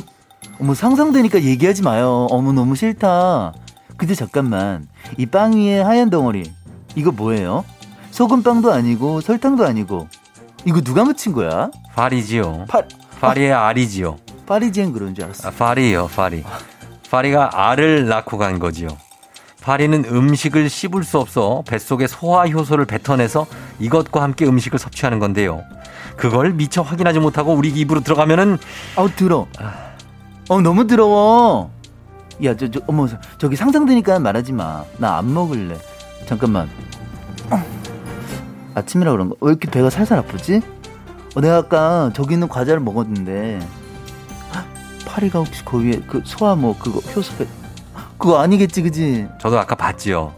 [0.61, 2.27] 어머, 상상되니까 얘기하지 마요.
[2.31, 3.55] 어머, 너무 싫다.
[3.97, 4.87] 근데 잠깐만.
[5.17, 6.53] 이 빵 위에 하얀 덩어리.
[6.95, 7.65] 이거 뭐예요?
[8.11, 10.09] 소금빵도 아니고 설탕도 아니고.
[10.67, 11.71] 이거 누가 묻힌 거야?
[11.95, 12.67] 파리지요.
[12.69, 12.83] 파,
[13.21, 14.19] 파리의 알이지요.
[14.47, 15.49] 파리지엔 그런 줄 알았어.
[15.49, 16.45] 아, 파리요, 파리.
[17.11, 18.89] 파리가 알을 낳고 간 거지요.
[19.63, 23.47] 파리는 음식을 씹을 수 없어 뱃속에 소화 효소를 뱉어내서
[23.81, 25.65] 이것과 함께 음식을 섭취하는 건데요.
[26.17, 28.59] 그걸 미처 확인하지 못하고 우리 입으로 들어가면은
[28.95, 29.47] 아우, 들어.
[30.49, 31.71] 어, 너무 더러워.
[32.45, 34.85] 야, 저, 저, 어머, 저기 상상되니까 말하지 마.
[34.99, 35.77] 나 안 먹을래.
[36.27, 36.69] 잠깐만.
[37.51, 37.63] 어.
[38.75, 39.35] 아침이라 그런가?
[39.41, 40.61] 왜 이렇게 배가 살살 아프지?
[41.35, 43.69] 어, 내가 아까 저기 있는 과자를 먹었는데, 헉,
[45.07, 47.47] 파리가 혹시 그 위에 그 소화 뭐 그거 효소 배,
[48.19, 49.27] 그거 아니겠지, 그지?
[49.41, 50.33] 저도 아까 봤지요.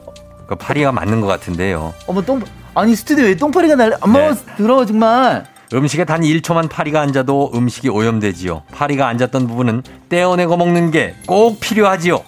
[0.47, 1.93] 그 파리가 맞는 것 같은데요.
[2.07, 2.41] 어머, 똥,
[2.75, 3.97] 아니, 스튜디오에 똥파리가 날래?
[4.01, 4.21] 안 네.
[4.29, 5.47] 먹어, 더러워, 정말.
[5.73, 8.63] 음식에 단 1초만 파리가 앉아도 음식이 오염되지요.
[8.73, 12.23] 파리가 앉았던 부분은 떼어내고 먹는 게 꼭 필요하지요.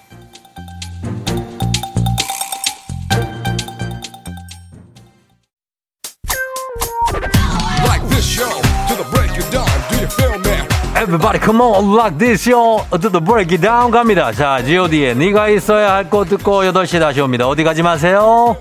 [11.11, 14.31] Everybody come on like this yo to the break it down 갑니다.
[14.31, 17.49] 자, G.O.D의 네가 있어야 할곳 듣고 8시 다시 옵니다.
[17.49, 18.55] 어디 가지 마세요.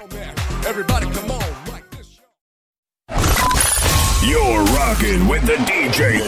[0.66, 1.38] Everybody come on.
[1.70, 2.26] Like this show.
[4.26, 6.26] You're rocking with the DJ.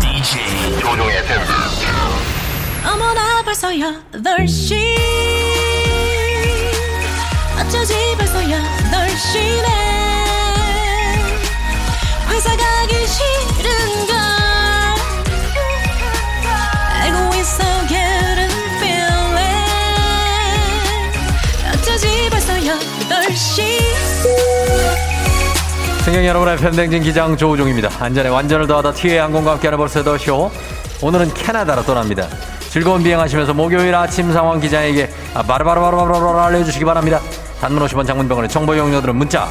[0.00, 1.44] DJ 조종 FM.
[2.90, 4.76] 어머나 벌써 8시
[7.60, 9.68] 어쩌지 벌써 8시네
[12.30, 13.67] 회사 가기 싫은
[26.08, 27.90] 승객 여러분의 팬댕진 기장 조우종입니다.
[28.00, 30.50] 안전에 완전을 더하다 티웨이 항공과 함께하는 벌써 더쇼.
[31.02, 32.26] 오늘은 캐나다로 떠납니다.
[32.70, 37.20] 즐거운 비행하시면서 목요일 아침 상황 기장에게 아, 바로바로바로바로 알려주시기 바랍니다.
[37.60, 39.48] 단문 50원 장문병원의 정보 용료들은 문자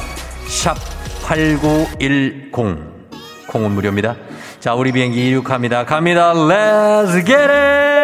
[0.48, 0.74] 샵
[1.22, 4.16] 8910 콩은 무료입니다.
[4.58, 5.84] 자 우리 비행기 이륙합니다.
[5.84, 6.32] 갑니다.
[6.34, 7.97] Let's get it!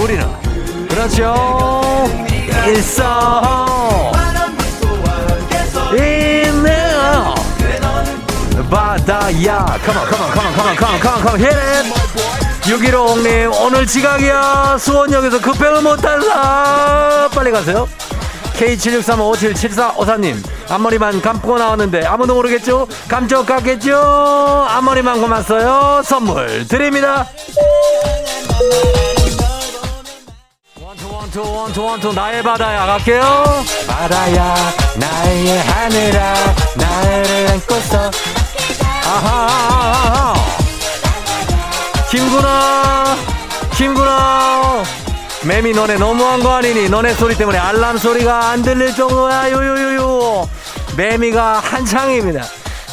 [0.00, 0.26] 우리는
[0.88, 2.04] 그렇죠.
[2.74, 4.10] 있어.
[5.92, 6.72] 있는
[8.70, 9.78] 바다야.
[9.84, 11.86] Come on come on come on hit it.
[12.62, 14.78] 615님 오늘 지각이야.
[14.78, 17.86] 수원역에서 급행을 못한다 빨리 가세요.
[18.56, 20.36] K7635577454님
[20.68, 22.86] 앞머리만 감고 나왔는데 아무도 모르겠죠?
[23.08, 23.96] 감쪽 같겠죠?
[24.68, 26.02] 앞머리만 감았어요.
[26.04, 27.26] 선물 드립니다
[31.30, 33.44] 원투 원투 원투 나의 바다야 갈게요.
[33.86, 34.54] 바다야
[34.96, 36.34] 나의 하늘아
[36.74, 38.10] 나를 안고서.
[39.06, 40.34] 아하
[42.10, 43.16] 김구나
[43.76, 44.82] 김구나.
[45.44, 46.88] 매미 너네 너무한 거 아니니?
[46.88, 49.52] 너네 소리 때문에 알람 소리가 안 들릴 정도야.
[49.52, 50.48] 요요요요.
[50.96, 52.44] 매미가 한창입니다.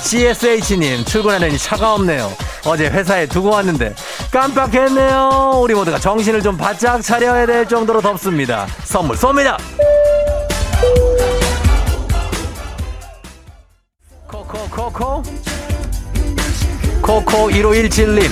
[0.03, 2.31] CSH님 출근하려니 차가 없네요
[2.65, 3.93] 어제 회사에 두고 왔는데
[4.31, 5.59] 깜빡했네요.
[5.61, 8.67] 우리 모두가 정신을 좀 바짝 차려야 될 정도로 덥습니다.
[8.83, 9.57] 선물 쏩니다.
[14.27, 15.23] 코코코코.
[17.01, 18.29] 코코 1517님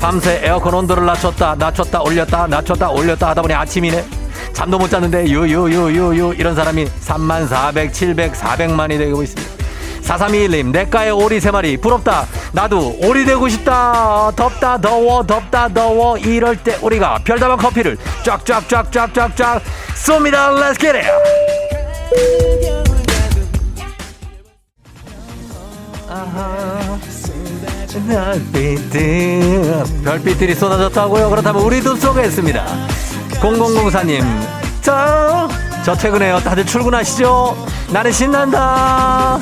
[0.00, 4.04] 밤새 에어컨 온도를 낮췄다 낮췄다 올렸다 낮췄다 올렸다 하다 보니 아침이네.
[4.52, 9.57] 잠도 못 잤는데 유유유유유 이런 사람이 3만 400 700 400만이 되고 있습니다
[10.08, 11.76] 4321님 내과에 오리 세마리.
[11.76, 12.26] 부럽다.
[12.52, 14.32] 나도 오리 되고 싶다.
[14.34, 16.16] 덥다 더워 덥다 더워.
[16.16, 19.62] 이럴 때 우리가 별다방 커피를 쫙쫙쫙쫙쫙쫙
[19.94, 20.54] 쏩니다.
[20.54, 21.08] Let's get it.
[26.08, 26.98] 아하.
[28.08, 31.28] 별빛들 별빛들이 쏟아졌다고요?
[31.30, 32.64] 그렇다면 우리도 쏘겠습니다.
[33.40, 34.22] 0004님
[34.82, 35.48] 저,
[35.84, 36.38] 저 퇴근해요.
[36.38, 37.66] 다들 출근하시죠?
[37.90, 39.40] 나는 신난다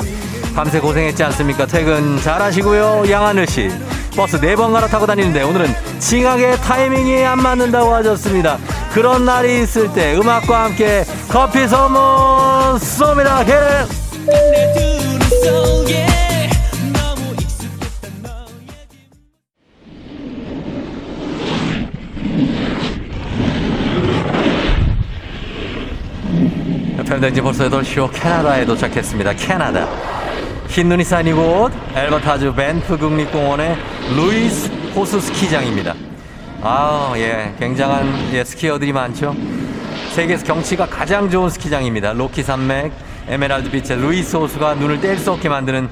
[0.57, 1.67] 밤새 고생했지 않습니까?
[1.67, 3.69] 퇴근 잘 하시고요 양하늘 씨
[4.15, 5.67] 버스 4번 갈아 타고 다니는데 오늘은
[5.99, 8.57] 징하게 타이밍이 안 맞는다고 하셨습니다
[8.91, 11.99] 그런 날이 있을 때 음악과 함께 커피 선물
[12.79, 13.85] 쏩니다 게르
[27.07, 29.33] 팬데지 벌써 8시오 캐나다에 도착했습니다.
[29.35, 29.87] 캐나다.
[30.67, 33.77] 흰 눈이 쌓인 이곳 앨버타주 밴프 국립공원의
[34.15, 35.95] 루이스 호수 스키장입니다.
[36.61, 39.35] 아, 예, 굉장한 예, 스키어들이 많죠.
[40.11, 42.13] 세계에서 경치가 가장 좋은 스키장입니다.
[42.13, 42.91] 로키 산맥,
[43.27, 45.89] 에메랄드 빛의 루이스 호수가 눈을 뗄 수 없게 만드는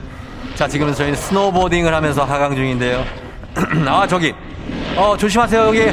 [0.56, 3.04] 자, 지금은 저희는 스노보딩을 하면서 하강 중인데요.
[3.88, 4.34] 아, 저기.
[4.96, 5.92] 어, 조심하세요, 여기.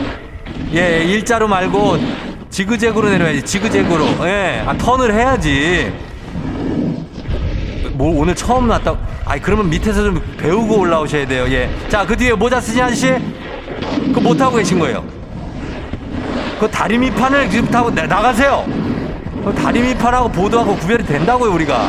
[0.75, 1.99] 예, 일자로 말고
[2.51, 4.27] 지그재그로 내려야지, 지그재그로.
[4.29, 5.93] 예, 아, 턴을 해야지.
[7.95, 8.97] 뭐, 오늘 처음 탔다.
[9.25, 11.71] 아이, 그러면 밑에서 좀 배우고 올라오셔야 돼요, 예.
[11.89, 13.15] 자, 그 뒤에 모자 쓰신 아저씨?
[14.07, 15.05] 그거 못하고 계신 거예요.
[16.59, 18.65] 그 다리 밑판을 지금 타고 나- 나가세요.
[19.45, 21.89] 그 다리 밑판하고 보드하고 구별이 된다고요, 우리가.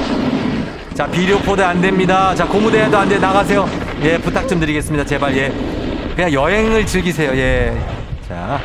[0.94, 2.34] 자, 비료 포대 안 됩니다.
[2.36, 3.18] 자, 고무대야도 안 돼.
[3.18, 3.68] 나가세요.
[4.04, 5.06] 예, 부탁 좀 드리겠습니다.
[5.06, 5.52] 제발, 예.
[6.16, 7.76] 그냥 여행을 즐기세요, 예.
[8.28, 8.60] 자.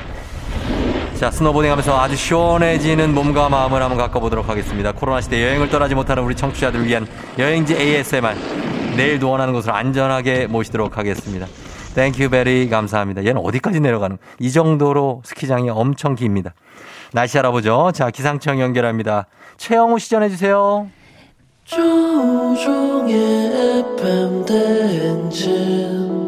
[1.18, 4.92] 자, 스노보딩 하면서 아주 시원해지는 몸과 마음을 한번 가꿔보도록 하겠습니다.
[4.92, 7.08] 코로나 시대 여행을 떠나지 못하는 우리 청취자들을 위한
[7.40, 8.36] 여행지 ASMR.
[8.96, 11.48] 내일 도 원하는 곳으로 안전하게 모시도록 하겠습니다.
[11.96, 13.24] Thank you very 감사합니다.
[13.24, 14.16] 얘는 어디까지 내려가는?
[14.38, 16.54] 이 정도로 스키장이 엄청 깁니다.
[17.12, 17.90] 날씨 알아보죠.
[17.92, 19.26] 자, 기상청 연결합니다.
[19.56, 20.88] 최영우 씨 전해 주세요.
[21.64, 23.16] 조종의
[23.96, 26.27] FM 대행진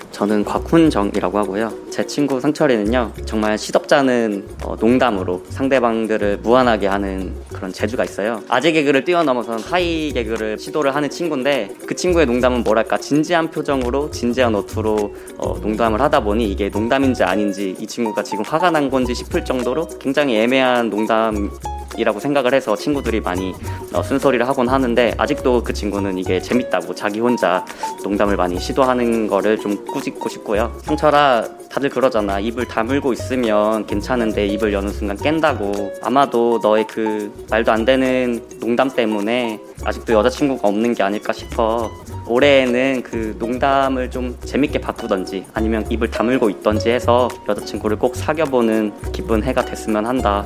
[0.21, 1.73] 저는 곽훈정이라고 하고요.
[1.89, 8.43] 제 친구 상철이는요, 정말 시덥잖은 어, 농담으로 상대방들을 무한하게 하는 그런 재주가 있어요.
[8.47, 14.53] 아재 개그를 뛰어넘어선 하이 개그를 시도를 하는 친구인데, 그 친구의 농담은 뭐랄까, 진지한 표정으로, 진지한
[14.53, 19.43] 어투로 어, 농담을 하다 보니 이게 농담인지 아닌지 이 친구가 지금 화가 난 건지 싶을
[19.43, 21.49] 정도로 굉장히 애매한 농담
[21.97, 23.53] 이라고 생각을 해서 친구들이 많이
[23.93, 27.65] 어, 쓴소리를 하곤 하는데 아직도 그 친구는 이게 재밌다고 자기 혼자
[28.03, 30.71] 농담을 많이 시도하는 거를 좀 꾸짖고 싶고요.
[30.83, 32.39] 성철아 다들 그러잖아.
[32.39, 35.93] 입을 다물고 있으면 괜찮은데 입을 여는 순간 깬다고.
[36.01, 41.89] 아마도 너의 그 말도 안 되는 농담 때문에 아직도 여자친구가 없는 게 아닐까 싶어.
[42.27, 49.43] 올해에는 그 농담을 좀 재밌게 바꾸던지 아니면 입을 다물고 있던지 해서 여자친구를 꼭 사귀어보는 기쁜
[49.43, 50.45] 해가 됐으면 한다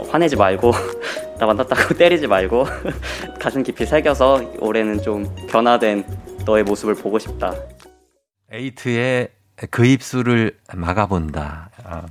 [0.00, 0.72] 어, 화내지 말고
[1.38, 2.66] 나 만났다고 때리지 말고
[3.38, 6.04] 가슴 깊이 새겨서 올해는 좀 변화된
[6.44, 7.54] 너의 모습을 보고 싶다
[8.50, 9.28] 에이트의
[9.70, 11.70] 그 입술을 막아본다.
[11.84, 12.06] 아,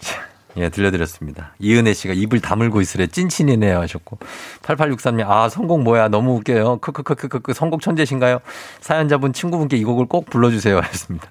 [0.00, 0.22] 자,
[0.56, 1.54] 예, 들려드렸습니다.
[1.58, 4.18] 이은혜 씨가 입을 다물고 있으래 찐친이네요 하셨고.
[4.62, 6.08] 8863님, 아, 선곡 뭐야.
[6.08, 6.78] 너무 웃겨요.
[6.78, 8.40] 크크크크크, 선곡 천재신가요?
[8.80, 11.28] 사연자분 친구분께 이 곡을 꼭 불러주세요 하셨습니다.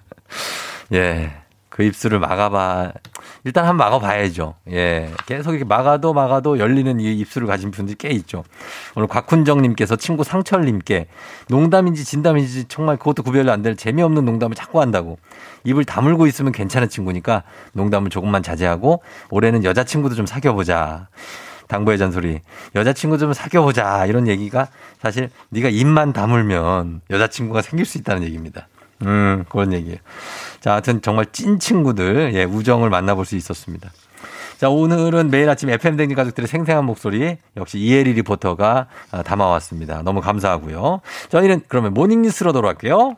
[0.93, 1.40] 예.
[1.71, 2.91] 그 입술을 막아봐.
[3.45, 4.55] 일단 한번 막아봐야죠.
[4.71, 5.09] 예.
[5.25, 8.43] 계속 이렇게 막아도 막아도 열리는 이 입술을 가진 분들이 꽤 있죠.
[8.93, 11.07] 오늘 곽훈정님께서 친구 상철님께
[11.47, 15.17] 농담인지 진담인지 정말 그것도 구별이 안될 재미없는 농담을 자꾸 한다고.
[15.63, 21.07] 입을 다물고 있으면 괜찮은 친구니까 농담을 조금만 자제하고 올해는 여자친구도 좀 사귀어보자.
[21.69, 22.41] 당부의 잔소리.
[22.75, 24.07] 여자친구 좀 사귀어보자.
[24.07, 24.67] 이런 얘기가
[25.01, 28.67] 사실 네가 입만 다물면 여자친구가 생길 수 있다는 얘기입니다.
[29.03, 29.97] 음, 그런 얘기예요.
[30.59, 33.91] 자, 하여튼 정말 찐 친구들, 예, 우정을 만나볼 수 있었습니다.
[34.57, 40.03] 자, 오늘은 매일 아침 FM 대행진 가족들의 생생한 목소리 역시 이혜리 리포터가 아, 담아왔습니다.
[40.03, 41.01] 너무 감사하고요.
[41.29, 43.17] 저희는 그러면 모닝 뉴스로 돌아갈게요.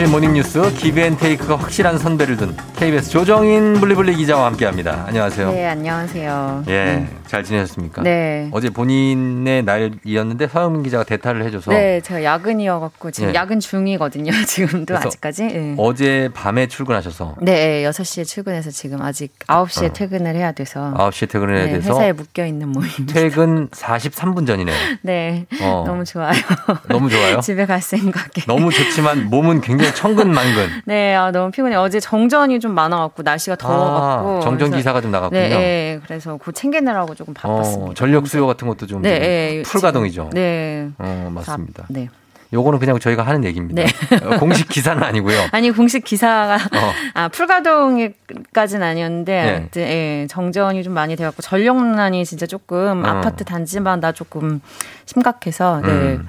[0.00, 5.04] 간추린 모닝뉴스 기브앤테이크가 확실한 선배를 둔 KBS 조정인 블리블리 기자와 함께합니다.
[5.06, 5.52] 안녕하세요.
[5.52, 6.64] 네, 안녕하세요.
[6.68, 8.02] 예, 잘 지내셨습니까?
[8.02, 8.48] 네.
[8.50, 13.34] 어제 본인의 날이었는데 서영민 기자가 대타를 해줘서 네, 제가 야근이어갖고 지금 예.
[13.34, 14.32] 야근 중이거든요.
[14.48, 15.44] 지금도 아직까지.
[15.44, 15.74] 네.
[15.78, 21.66] 어제 밤에 출근하셔서 네, 6시에 출근해서 지금 아직 9시에 퇴근을 해야 돼서 9시에 퇴근을 해야
[21.66, 22.90] 네, 돼서 회사에 묶여 있는 모임.
[23.06, 24.76] 퇴근 43분 전이네요.
[25.02, 25.84] 네, 어.
[25.86, 26.32] 너무 좋아요.
[26.90, 27.38] 너무 좋아요.
[27.38, 28.42] 집에 갈 생각에.
[28.48, 30.82] 너무 좋지만 몸은 굉장히 천근만근.
[30.84, 31.76] 네, 아, 너무 피곤해.
[31.76, 34.38] 요 어제 정전이 좀 많아갖고 날씨가 더워갖고.
[34.38, 35.40] 아, 정전 기사가 좀 나갔군요.
[35.40, 37.90] 네, 네, 그래서 그 챙기느라고 조금 바빴습니다.
[37.90, 40.30] 어, 전력 수요 같은 것도 좀, 네, 좀 네, 풀가동이죠.
[40.32, 40.88] 네.
[40.96, 41.84] 어, 맞습니다.
[41.90, 42.08] 네.
[42.52, 43.82] 요거는 그냥 저희가 하는 얘기입니다.
[43.82, 43.88] 네.
[44.24, 45.38] 어, 공식 기사는 아니고요.
[45.52, 46.92] 아니 공식 기사가 어.
[47.14, 49.80] 아 풀가동까지는 아니었는데 네.
[50.22, 53.06] 예, 정전이 좀 많이 돼갖고 전력난이 진짜 조금 어.
[53.06, 54.60] 아파트 단지마다 조금
[55.04, 56.26] 심각해서 네 음.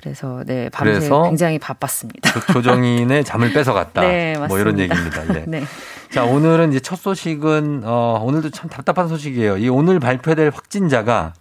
[0.00, 2.30] 그래서 네 밤새 그래서 굉장히 바빴습니다.
[2.32, 4.02] 조- 조정인의 잠을 뺏어갔다.
[4.06, 4.82] 네, 뭐 이런 맞습니다.
[4.82, 5.40] 얘기입니다.
[5.40, 5.44] 예.
[5.46, 5.62] 네.
[6.10, 9.58] 자, 오늘은 이제 첫 소식은, 어, 오늘도 참 답답한 소식이에요.
[9.58, 11.34] 이 오늘 발표될 확진자가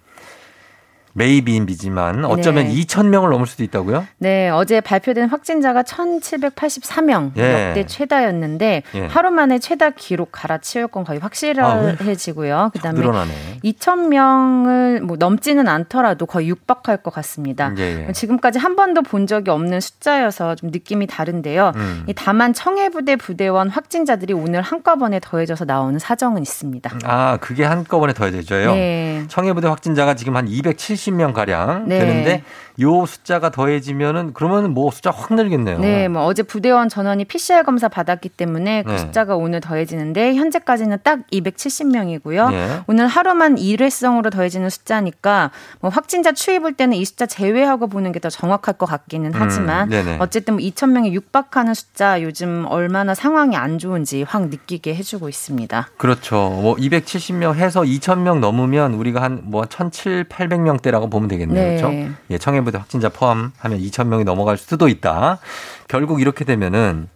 [1.18, 2.74] 메이비인비지만 어쩌면 네.
[2.74, 4.06] 2,000명을 넘을 수도 있다고요?
[4.20, 7.70] 네, 어제 발표된 확진자가 1,784명 예.
[7.70, 9.06] 역대 최다였는데 예.
[9.08, 12.70] 하루 만에 최다 기록 갈아치울 건 거의 확실해지고요.
[12.74, 13.32] 그다음에 늘어나네.
[13.64, 17.74] 2,000명을 뭐 넘지는 않더라도 거의 육박할 것 같습니다.
[17.78, 18.12] 예, 예.
[18.12, 21.72] 지금까지 한 번도 본 적이 없는 숫자여서 좀 느낌이 다른데요.
[21.76, 22.04] 음.
[22.08, 27.00] 이 다만 청해부대 부대원 확진자들이 오늘 한꺼번에 더해져서 나오는 사정은 있습니다.
[27.04, 28.74] 아, 그게 한꺼번에 더해져요?
[28.74, 29.24] 네.
[29.28, 32.00] 청해부대 확진자가 지금 한 270명 가량 네.
[32.00, 32.44] 되는데
[32.80, 35.80] 요 숫자가 더해지면은 그러면 뭐 숫자 확 늘겠네요.
[35.80, 38.98] 네, 뭐 어제 부대원 전원이 PCR 검사 받았기 때문에 그 네.
[39.00, 42.54] 숫자가 오늘 더해지는데 현재까지는 딱 270명이고요.
[42.54, 42.82] 예.
[42.88, 45.50] 오늘 하루만 일회성으로 더해지는 숫자니까
[45.80, 49.90] 뭐 확진자 추입을 때는 이 숫자 제외하고 보는 게 더 정확할 것 같기는 음, 하지만
[49.90, 50.18] 네네.
[50.20, 55.90] 어쨌든 뭐 2천 명이 육박하는 숫자 요즘 얼마나 상황이 안 좋은지 확 느끼게 해주고 있습니다.
[55.98, 56.36] 그렇죠.
[56.50, 61.68] 뭐 270명 해서 2,000명 넘으면 우리가 한 뭐 1,700~800명대 라고 보면 되겠네요.
[61.68, 61.78] 네.
[61.78, 62.14] 그렇죠?
[62.30, 65.40] 예, 청해부대 확진자 포함하면 2,000명이 넘어갈 수도 있다.
[65.88, 67.10] 결국 이렇게 되면은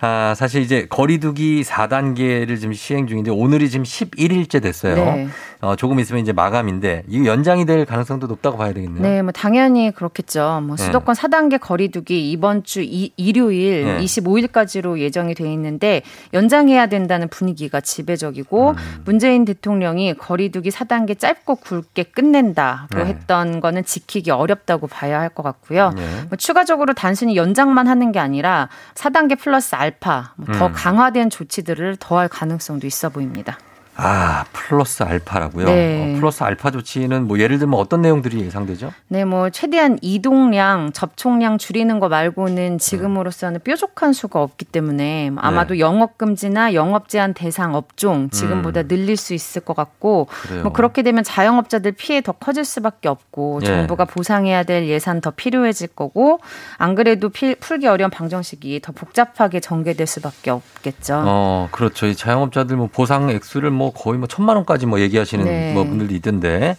[0.00, 4.94] 아, 사실 이제 거리두기 4단계를 지금 시행 중인데 오늘이 지금 11일째 됐어요.
[4.94, 5.28] 네.
[5.60, 9.02] 어, 조금 있으면 이제 마감인데 이거 연장이 될 가능성도 높다고 봐야 되겠네요.
[9.02, 10.60] 네, 뭐 당연히 그렇겠죠.
[10.64, 10.84] 뭐 네.
[10.84, 13.98] 수도권 4단계 거리두기 이번 주 이, 일요일 네.
[14.00, 16.02] 25일까지로 예정이 돼 있는데
[16.34, 18.76] 연장해야 된다는 분위기가 지배적이고 음.
[19.04, 23.04] 문재인 대통령이 거리두기 4단계 짧고 굵게 끝낸다고 네.
[23.06, 25.90] 했던 거는 지키기 어렵다고 봐야 할 것 같고요.
[25.94, 26.02] 네.
[26.30, 30.72] 뭐 추가적으로 단순히 연장만 하는 게 아니라 4단계 플러스 알파 뭐 더 음.
[30.74, 33.58] 강화된 조치들을 더할 가능성도 있어 보입니다.
[33.98, 35.64] 아, 플러스 알파라고요?
[35.66, 36.14] 네.
[36.16, 38.92] 어, 플러스 알파 조치는 뭐 예를 들면 어떤 내용들이 예상되죠?
[39.08, 45.80] 네, 뭐 최대한 이동량, 접촉량 줄이는 거 말고는 지금으로서는 뾰족한 수가 없기 때문에 아마도 네.
[45.80, 48.88] 영업 금지나 영업 제한 대상 업종 지금보다 음.
[48.88, 50.62] 늘릴 수 있을 것 같고 그래요.
[50.64, 53.66] 뭐 그렇게 되면 자영업자들 피해 더 커질 수밖에 없고 예.
[53.66, 56.40] 정부가 보상해야 될 예산 더 필요해질 거고
[56.76, 61.22] 안 그래도 필- 풀기 어려운 방정식이 더 복잡하게 전개될 수밖에 없겠죠.
[61.24, 62.06] 어, 그렇죠.
[62.06, 65.72] 이 자영업자들 뭐 보상 액수를 뭐 거의 뭐 천만 원까지 뭐 얘기하시는 네.
[65.72, 66.76] 뭐 분들도 있던데.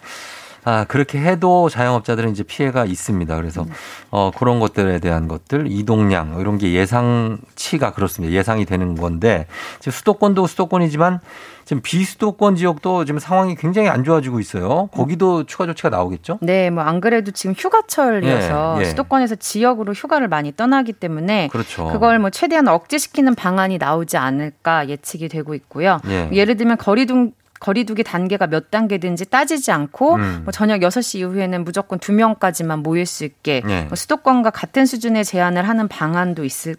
[0.64, 3.36] 아, 그렇게 해도 자영업자들은 이제 피해가 있습니다.
[3.36, 3.70] 그래서 음.
[4.10, 8.34] 어, 그런 것들에 대한 것들, 이동량 뭐 이런 게 예상치가 그렇습니다.
[8.34, 9.46] 예상이 되는 건데
[9.78, 11.20] 지금 수도권도 수도권이지만
[11.64, 14.88] 지금 비수도권 지역도 지금 상황이 굉장히 안 좋아지고 있어요.
[14.94, 16.38] 거기도 추가 조치가 나오겠죠?
[16.40, 18.84] 네, 뭐 안 그래도 지금 휴가철이어서 예, 예.
[18.86, 21.88] 수도권에서 지역으로 휴가를 많이 떠나기 때문에 그렇죠.
[21.88, 26.00] 그걸 뭐 최대한 억제시키는 방안이 나오지 않을까 예측이 되고 있고요.
[26.08, 26.30] 예.
[26.32, 30.40] 예를 들면 거리둥 거리두기 단계가 몇 단계든지 따지지 않고 음.
[30.44, 33.82] 뭐 저녁 6시 이후에는 무조건 2명까지만 모일 수 있게 예.
[33.82, 36.76] 뭐 수도권과 같은 수준의 제한을 하는 방안도 있을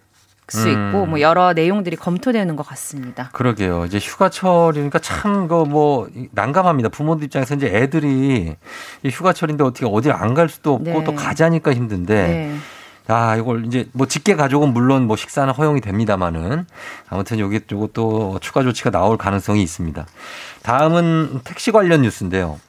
[0.47, 0.88] 수 음.
[0.89, 3.30] 있고 뭐 여러 내용들이 검토되는 것 같습니다.
[3.34, 3.86] 그러게요.
[3.86, 6.89] 이제 휴가철이니까 참그뭐 난감합니다.
[6.89, 8.55] 부모들 입장에서 이제 애들이
[9.03, 11.03] 이 휴가철인데 어떻게 어디 안 갈 수도 없고 네.
[11.03, 12.55] 또 가자니까 힘든데 네.
[13.10, 16.68] 아, 이걸 이제 뭐 직계 가족은 물론 뭐 식사는 허용이 됩니다만은
[17.10, 20.05] 아무튼 여기 요것도 추가 조치가 나올 가능성이 있습니다.
[20.62, 22.60] 다음은 택시 관련 뉴스인데요.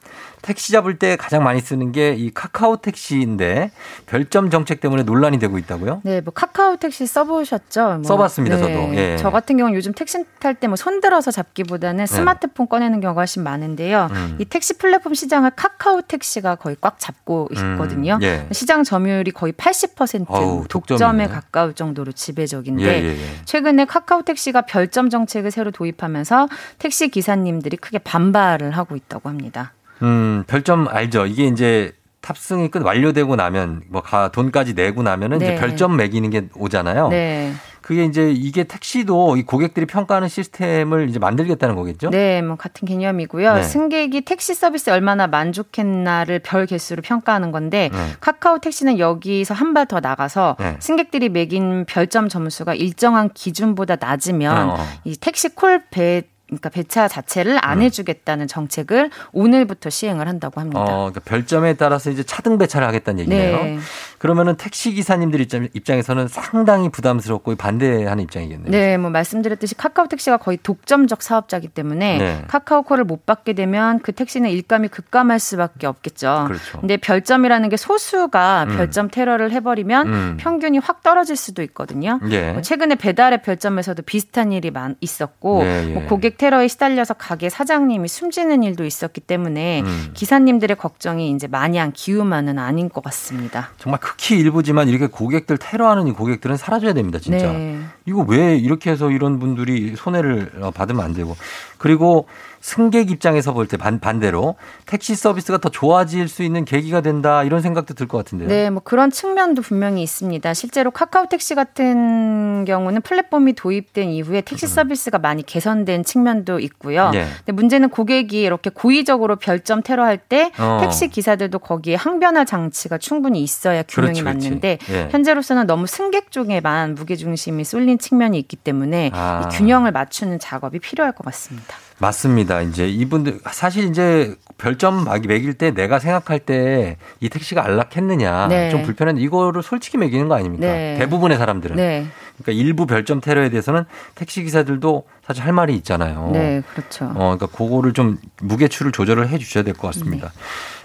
[0.42, 3.70] 택시 잡을 때 가장 많이 쓰는 게 이 카카오 택시인데
[4.06, 6.00] 별점 정책 때문에 논란이 되고 있다고요?
[6.04, 7.86] 네, 뭐 카카오 택시 써보셨죠?
[7.96, 8.94] 뭐, 써봤습니다, 저도.
[8.94, 9.16] 예.
[9.18, 14.08] 저 같은 경우는 요즘 택시 탈 때 뭐 손들어서 잡기보다는 스마트폰 꺼내는 경우가 훨씬 많은데요.
[14.08, 14.14] 네.
[14.14, 14.36] 음.
[14.40, 18.14] 이 택시 플랫폼 시장을 카카오 택시가 거의 꽉 잡고 있거든요.
[18.16, 18.46] 음, 예.
[18.52, 21.26] 시장 점유율이 거의 80% 어우, 독점에.
[21.28, 23.26] 가까울 정도로 지배적인데 예, 예, 예.
[23.44, 29.72] 최근에 카카오 택시가 별점 정책을 새로 도입하면서 택시 기사님들이 크게 반발을 하고 있다고 합니다.
[30.02, 31.26] 음, 별점 알죠?
[31.26, 35.46] 이게 이제 탑승이 끝 완료되고 나면 뭐 가 돈까지 내고 나면은 네.
[35.46, 37.08] 이제 별점 매기는 게 오잖아요.
[37.08, 37.52] 네.
[37.80, 42.10] 그게 이제 이게 택시도 이 고객들이 평가하는 시스템을 이제 만들겠다는 거겠죠?
[42.10, 43.54] 네, 뭐 같은 개념이고요.
[43.54, 43.62] 네.
[43.62, 47.98] 승객이 택시 서비스에 얼마나 만족했나를 별 개수로 평가하는 건데 네.
[48.20, 50.76] 카카오 택시는 여기서 한 발 더 나가서 네.
[50.78, 54.76] 승객들이 매긴 별점 점수가 일정한 기준보다 낮으면 어.
[55.04, 57.82] 이 택시 콜 배 그러니까 배차 자체를 안 음.
[57.82, 60.80] 해주겠다는 정책을 오늘부터 시행을 한다고 합니다.
[60.80, 63.56] 어, 그러니까 별점에 따라서 이제 차등 배차를 하겠다는 얘기네요.
[63.62, 63.78] 네.
[64.20, 68.70] 그러면은 택시 기사님들 입장, 입장에서는 상당히 부담스럽고 반대하는 입장이겠네요.
[68.70, 72.44] 네, 뭐 말씀드렸듯이 카카오 택시가 거의 독점적 사업자이기 때문에 네.
[72.46, 76.44] 카카오 콜을 못 받게 되면 그 택시는 일감이 급감할 수밖에 없겠죠.
[76.48, 76.80] 그렇죠.
[76.80, 78.76] 근데 별점이라는 게 소수가 음.
[78.76, 80.36] 별점 테러를 해버리면 음.
[80.38, 82.20] 평균이 확 떨어질 수도 있거든요.
[82.28, 82.52] 예.
[82.52, 85.94] 뭐 최근에 배달의 별점에서도 비슷한 일이 많, 있었고 예, 예.
[85.94, 90.10] 뭐 고객 테러에 시달려서 가게 사장님이 숨지는 일도 있었기 때문에 음.
[90.12, 93.70] 기사님들의 걱정이 이제 마냥 기우만은 아닌 것 같습니다.
[93.78, 97.52] 정말 극히 일부지만 이렇게 고객들 테러하는 이 고객들은 사라져야 됩니다, 진짜.
[97.52, 97.78] 네.
[98.06, 101.36] 이거 왜 이렇게 해서 이런 분들이 손해를 어, 받으면 안 되고.
[101.78, 102.26] 그리고
[102.60, 104.56] 승객 입장에서 볼 때 반대로
[104.86, 108.48] 택시 서비스가 더 좋아질 수 있는 계기가 된다 이런 생각도 들 것 같은데요.
[108.48, 110.52] 네, 뭐 그런 측면도 분명히 있습니다.
[110.54, 117.06] 실제로 카카오 택시 같은 경우는 플랫폼이 도입된 이후에 택시 서비스가 많이 개선된 측면도 있고요.
[117.08, 117.12] 음.
[117.12, 117.26] 네.
[117.38, 120.78] 근데 문제는 고객이 이렇게 고의적으로 별점 테러할 때 어.
[120.82, 124.48] 택시 기사들도 거기에 항변할 장치가 충분히 있어야 균형이 그렇지, 그렇지.
[124.48, 125.08] 맞는데 예.
[125.10, 129.48] 현재로서는 너무 승객 쪽에만 무게 중심이 쏠린 측면이 있기 때문에 아.
[129.50, 131.76] 이 균형을 맞추는 작업이 필요할 것 같습니다.
[132.00, 132.62] 맞습니다.
[132.62, 138.70] 이제 이분들 사실 이제 별점 막 매길 때 내가 생각할 때 이 택시가 안락했느냐 네.
[138.70, 140.66] 좀 불편한데 이거를 솔직히 매기는 거 아닙니까?
[140.66, 140.96] 네.
[140.98, 141.76] 대부분의 사람들은.
[141.76, 142.06] 네,
[142.42, 143.84] 그러니까 일부 별점 테러에 대해서는
[144.14, 146.30] 택시 기사들도 사실 할 말이 있잖아요.
[146.32, 147.04] 네, 그렇죠.
[147.14, 150.28] 어, 그러니까 그거를 좀 무게추를 조절을 해 주셔야 될 것 같습니다.
[150.28, 150.34] 네.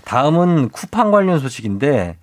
[0.03, 2.17] 다음은 쿠팡 관련 소식인데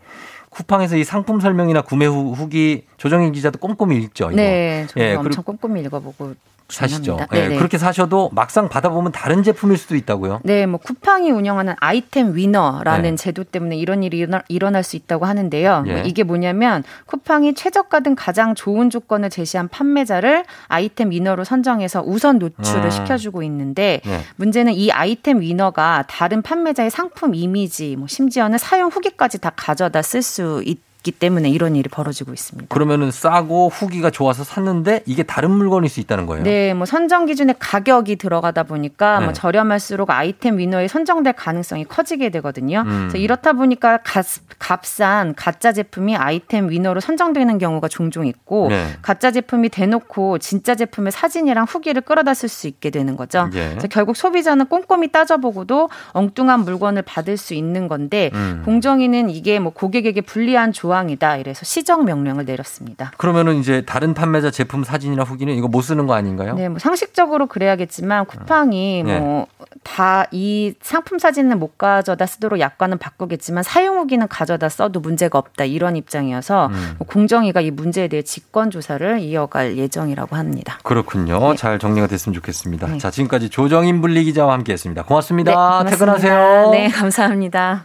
[0.50, 4.26] 쿠팡에서 이 상품 설명이나 구매 후, 후기 조정인 기자도 꼼꼼히 읽죠.
[4.26, 4.36] 이거.
[4.36, 6.34] 네, 저도 예, 엄청 꼼꼼히 읽어보고
[6.72, 7.02] 사시죠.
[7.02, 7.36] 중요합니다.
[7.36, 7.56] 예, 네네.
[7.56, 10.40] 그렇게 사셔도 막상 받아보면 다른 제품일 수도 있다고요.
[10.44, 13.16] 네, 뭐 쿠팡이 운영하는 아이템 위너라는 네.
[13.16, 15.84] 제도 때문에 이런 일이 일어날 수 있다고 하는데요.
[15.86, 15.92] 예.
[15.92, 22.38] 뭐 이게 뭐냐면 쿠팡이 최저가 등 가장 좋은 조건을 제시한 판매자를 아이템 위너로 선정해서 우선
[22.38, 22.90] 노출을 음.
[22.90, 24.20] 시켜주고 있는데 네.
[24.36, 30.22] 문제는 이 아이템 위너가 다른 판매자의 상품 이미지, 뭐 심지어는 사용 후기까지 다 가져다 쓸
[30.22, 30.78] 수 있.
[31.02, 32.72] 있기 때문에 이런 일이 벌어지고 있습니다.
[32.72, 36.44] 그러면은 싸고 후기가 좋아서 샀는데 이게 다른 물건일 수 있다는 거예요.
[36.44, 39.24] 네, 뭐 선정 기준에 가격이 들어가다 보니까 네.
[39.26, 42.84] 뭐 저렴할수록 아이템 위너에 선정될 가능성이 커지게 되거든요.
[42.86, 43.08] 음.
[43.08, 44.22] 그래서 이렇다 보니까 가,
[44.58, 48.86] 값싼 가짜 제품이 아이템 위너로 선정되는 경우가 종종 있고 네.
[49.02, 53.50] 가짜 제품이 대놓고 진짜 제품의 사진이랑 후기를 끌어다 쓸 수 있게 되는 거죠.
[53.54, 53.70] 예.
[53.70, 58.62] 그래서 결국 소비자는 꼼꼼히 따져보고도 엉뚱한 물건을 받을 수 있는 건데 음.
[58.64, 61.36] 공정위는 이게 뭐 고객에게 불리한 조항 이다.
[61.36, 63.12] 이래서 시정 명령을 내렸습니다.
[63.16, 66.54] 그러면은 이제 다른 판매자 제품 사진이나 후기는 이거 못 쓰는 거 아닌가요?
[66.54, 69.18] 네, 뭐 상식적으로 그래야겠지만 쿠팡이 네.
[69.18, 75.64] 뭐다 이 상품 사진은 못 가져다 쓰도록 약관은 바꾸겠지만 사용 후기는 가져다 써도 문제가 없다
[75.64, 76.94] 이런 입장이어서 음.
[76.98, 80.78] 뭐 공정위가 이 문제에 대해 직권 조사를 이어갈 예정이라고 합니다.
[80.82, 81.54] 그렇군요.
[81.56, 82.86] 잘 정리가 됐으면 좋겠습니다.
[82.88, 82.98] 네.
[82.98, 85.04] 자, 지금까지 조정인 분리 기자와 함께했습니다.
[85.04, 85.50] 고맙습니다.
[85.50, 85.90] 네, 고맙습니다.
[85.90, 86.70] 퇴근하세요.
[86.70, 87.84] 네, 감사합니다.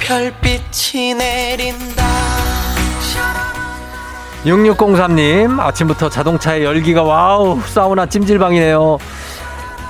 [0.00, 2.23] 별빛이 내린다
[4.44, 8.98] 6603님, 아침부터 자동차에 열기가 wow, 사우나 찜질방이네요.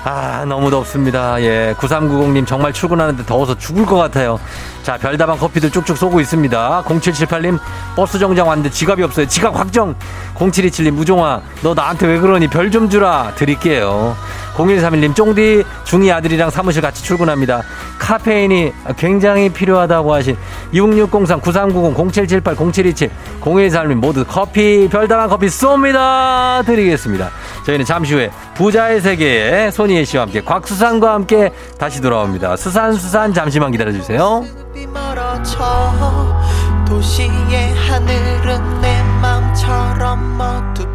[0.05, 1.40] 아, 너무 덥습니다.
[1.42, 1.74] 예.
[1.78, 4.38] 9390님, 정말 출근하는데 더워서 죽을 것 같아요.
[4.85, 6.82] 자, 별다방 커피들 쭉쭉 쏘고 있습니다.
[6.87, 7.59] 0778님,
[7.97, 9.26] 버스 정류장 왔는데 지갑이 없어요.
[9.26, 9.95] 지갑 확정!
[10.37, 12.49] 0727님, 무종아, 너 나한테 왜 그러니?
[12.49, 13.32] 별 좀 주라.
[13.35, 14.14] 드릴게요.
[14.57, 17.62] 0131님, 쫑디, 중이 아들이랑 사무실 같이 출근합니다.
[17.99, 20.37] 카페인이 굉장히 필요하다고 하신
[20.74, 23.11] 6603, 9390, 0778, 0727,
[23.41, 26.64] 0131님 모두 커피, 별다방 커피 쏩니다.
[26.66, 27.30] 드리겠습니다.
[27.64, 32.57] 저희는 잠시 후에 부자의 세계에 손희애 씨와 함께 곽수산과 함께 다시 돌아옵니다.
[32.57, 34.45] 수산수산 잠시만 기다려주세요.
[34.74, 36.36] 비 멀어져
[36.84, 40.93] 도시의 하늘은 내 마음처럼 어둡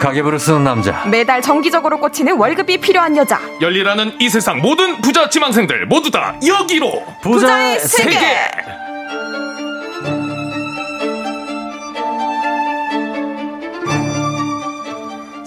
[0.00, 1.04] 가계부를 쓰는 남자.
[1.06, 3.38] 매달 정기적으로 꽂히는 월급이 필요한 여자.
[3.60, 8.18] 열일하는 이 세상 모든 부자 지망생들 모두 다 여기로 부자의 세계.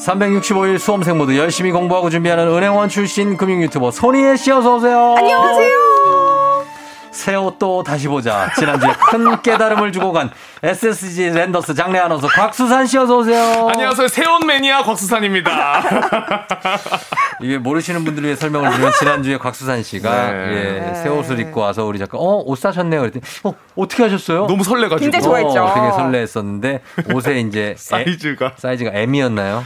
[0.03, 5.15] 365일 수험생 모두 열심히 공부하고 준비하는 은행원 출신 금융 유튜버 손희애 씨 어서 오세요.
[5.17, 5.92] 안녕하세요.
[7.13, 8.49] 새 옷 또 다시 보자.
[8.57, 10.29] 지난주에 큰 깨달음을 주고 간
[10.63, 13.67] SSG 랜더스 장례 아나운서 곽수산 씨 어서 오세요.
[13.69, 15.83] 안녕하세요 새옷 매니아 곽수산입니다
[17.41, 20.91] 이게 모르시는 분들 위해 설명을 드리면 지난주에 곽수산 씨가 네.
[20.91, 23.01] 예, 새 옷을 입고 와서 우리 작가 어옷 사셨네요.
[23.01, 24.47] 그랬더니 어 어떻게 하셨어요?
[24.47, 25.63] 너무 설레가지고 굉장히 좋아했죠.
[25.63, 26.81] 어, 되게 설레했었는데
[27.13, 29.63] 옷에 이제 사이즈가 에, 사이즈가 M이었나요?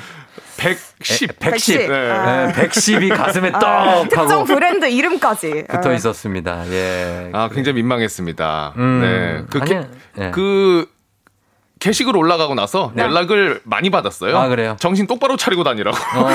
[0.57, 1.77] 110 110.
[1.77, 1.87] 네.
[1.87, 5.65] 네, 110이 가슴에 떡 아, 특정 하고 브랜드 이름까지.
[5.69, 5.93] 붙어 아.
[5.93, 6.63] 있었습니다.
[6.71, 7.29] 예.
[7.33, 9.01] 아 굉장히 민망했습니다 음.
[9.01, 9.45] 네.
[9.49, 9.81] 그, 아니야.
[9.81, 9.87] 게,
[10.25, 10.31] 예.
[10.31, 10.87] 그
[11.79, 13.03] 게시글 올라가고 나서 네.
[13.03, 14.75] 연락을 많이 받았어요 아, 그래요?
[14.79, 16.27] 정신 똑바로 차리고 다니라고 어,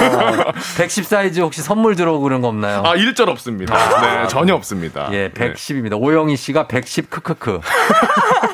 [0.77, 2.83] 110 사이즈 혹시 선물 들어오고 그런 거 없나요?
[2.87, 3.75] 아 일절 없습니다
[4.23, 5.53] 네 전혀 없습니다 예, 네.
[5.53, 6.01] 110입니다.
[6.01, 7.59] 오영희 씨가 110 크크크.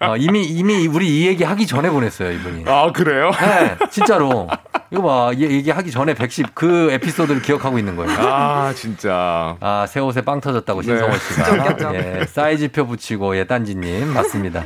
[0.00, 2.64] 어, 이미 이미 우리 이 얘기 하기 전에 보냈어요, 이분이.
[2.66, 3.30] 아 그래요?
[3.40, 4.48] 네, 진짜로.
[4.90, 8.12] 이거 봐, 이 얘기하기 전에 110 그 에피소드를 기억하고 있는 거예요.
[8.20, 10.86] 아 진짜 아, 새 옷에 빵 터졌다고 네.
[10.86, 11.94] 신성원 씨가.
[11.94, 14.12] 예, 사이즈표 붙이고, 예, 딴지님.
[14.12, 14.64] 맞습니다.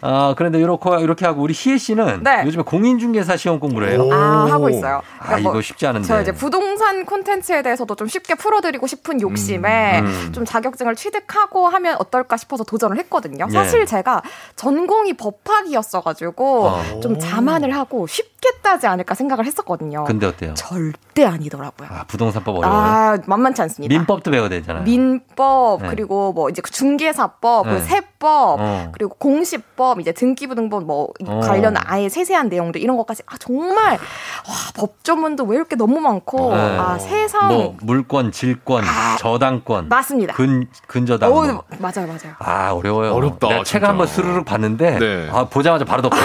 [0.00, 2.42] 아, 그런데 이렇게, 이렇게 하고 우리 희애 씨는 네.
[2.44, 4.08] 요즘에 공인중개사 시험 공부를 해요.
[4.12, 5.02] 아, 하고 있어요.
[5.18, 6.06] 아, 이거 쉽지 않은데.
[6.06, 10.32] 저 이제 부동산 콘텐츠에 대해서도 좀 쉽게 풀어드리고 싶은 욕심에 음, 음.
[10.32, 13.46] 좀 자격증을 취득하고 하면 어떨까 싶어서 도전을 했거든요.
[13.48, 13.52] 예.
[13.52, 14.13] 사실 제가
[14.56, 17.00] 전공이 법학이었어가지고 어.
[17.00, 20.04] 좀 자만을 하고 쉽게 따지 않을까 생각을 했었거든요.
[20.04, 20.54] 근데 어때요?
[20.54, 21.88] 절대 아니더라고요.
[21.90, 22.78] 아, 부동산법 어려워요.
[22.80, 23.94] 아, 만만치 않습니다.
[23.94, 24.84] 민법도 배워야 되잖아요.
[24.84, 25.88] 민법 네.
[25.88, 27.74] 그리고 뭐 이제 중개사법, 네.
[27.74, 28.88] 그 세법, 어.
[28.92, 31.40] 그리고 공시법, 이제 등기부등본 뭐 어.
[31.40, 36.78] 관련 아예 세세한 내용들 이런 것까지 아 정말 와, 법조문도 외울 게 너무 많고 네.
[36.78, 38.84] 아 세상 뭐 물권, 질권,
[39.18, 40.34] 저당권, 맞습니다.
[40.34, 41.30] 근 근저당.
[41.32, 41.64] 어, 뭐.
[41.78, 42.34] 맞아요, 맞아요.
[42.38, 43.12] 아 어려워요.
[43.14, 43.86] 어렵다, 내가 책 진짜.
[44.04, 45.28] 한번 스르륵 봤는데 네.
[45.32, 46.16] 아, 보자마자 바로 덮어.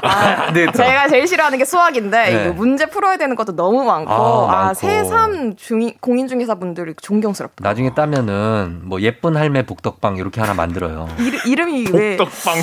[0.00, 0.72] 아, 안 되겠다.
[0.72, 2.44] 제가 제일 싫어하는 게 수학인데 네.
[2.44, 4.74] 이거 문제 풀어야 되는 것도 너무 많고 아, 아, 많고.
[4.74, 7.68] 새삼 중이, 공인중개사 분들이 존경스럽다.
[7.68, 11.08] 나중에 따면은 뭐 예쁜 할매 북덕방 이렇게 하나 만들어요.
[11.18, 12.54] 이름, 이름이 왜, 떡빵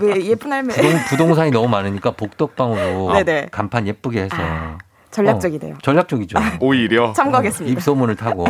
[0.00, 3.48] 왜 예쁜 할매 부동, 부동산이 너무 많으니까 복덕방으로 네네.
[3.50, 4.36] 간판 예쁘게 해서
[5.10, 5.74] 전략적이네요.
[5.74, 6.38] 어, 전략적이죠.
[6.60, 7.72] 오히려 참고하겠습니다.
[7.72, 8.46] 입소문을 타고.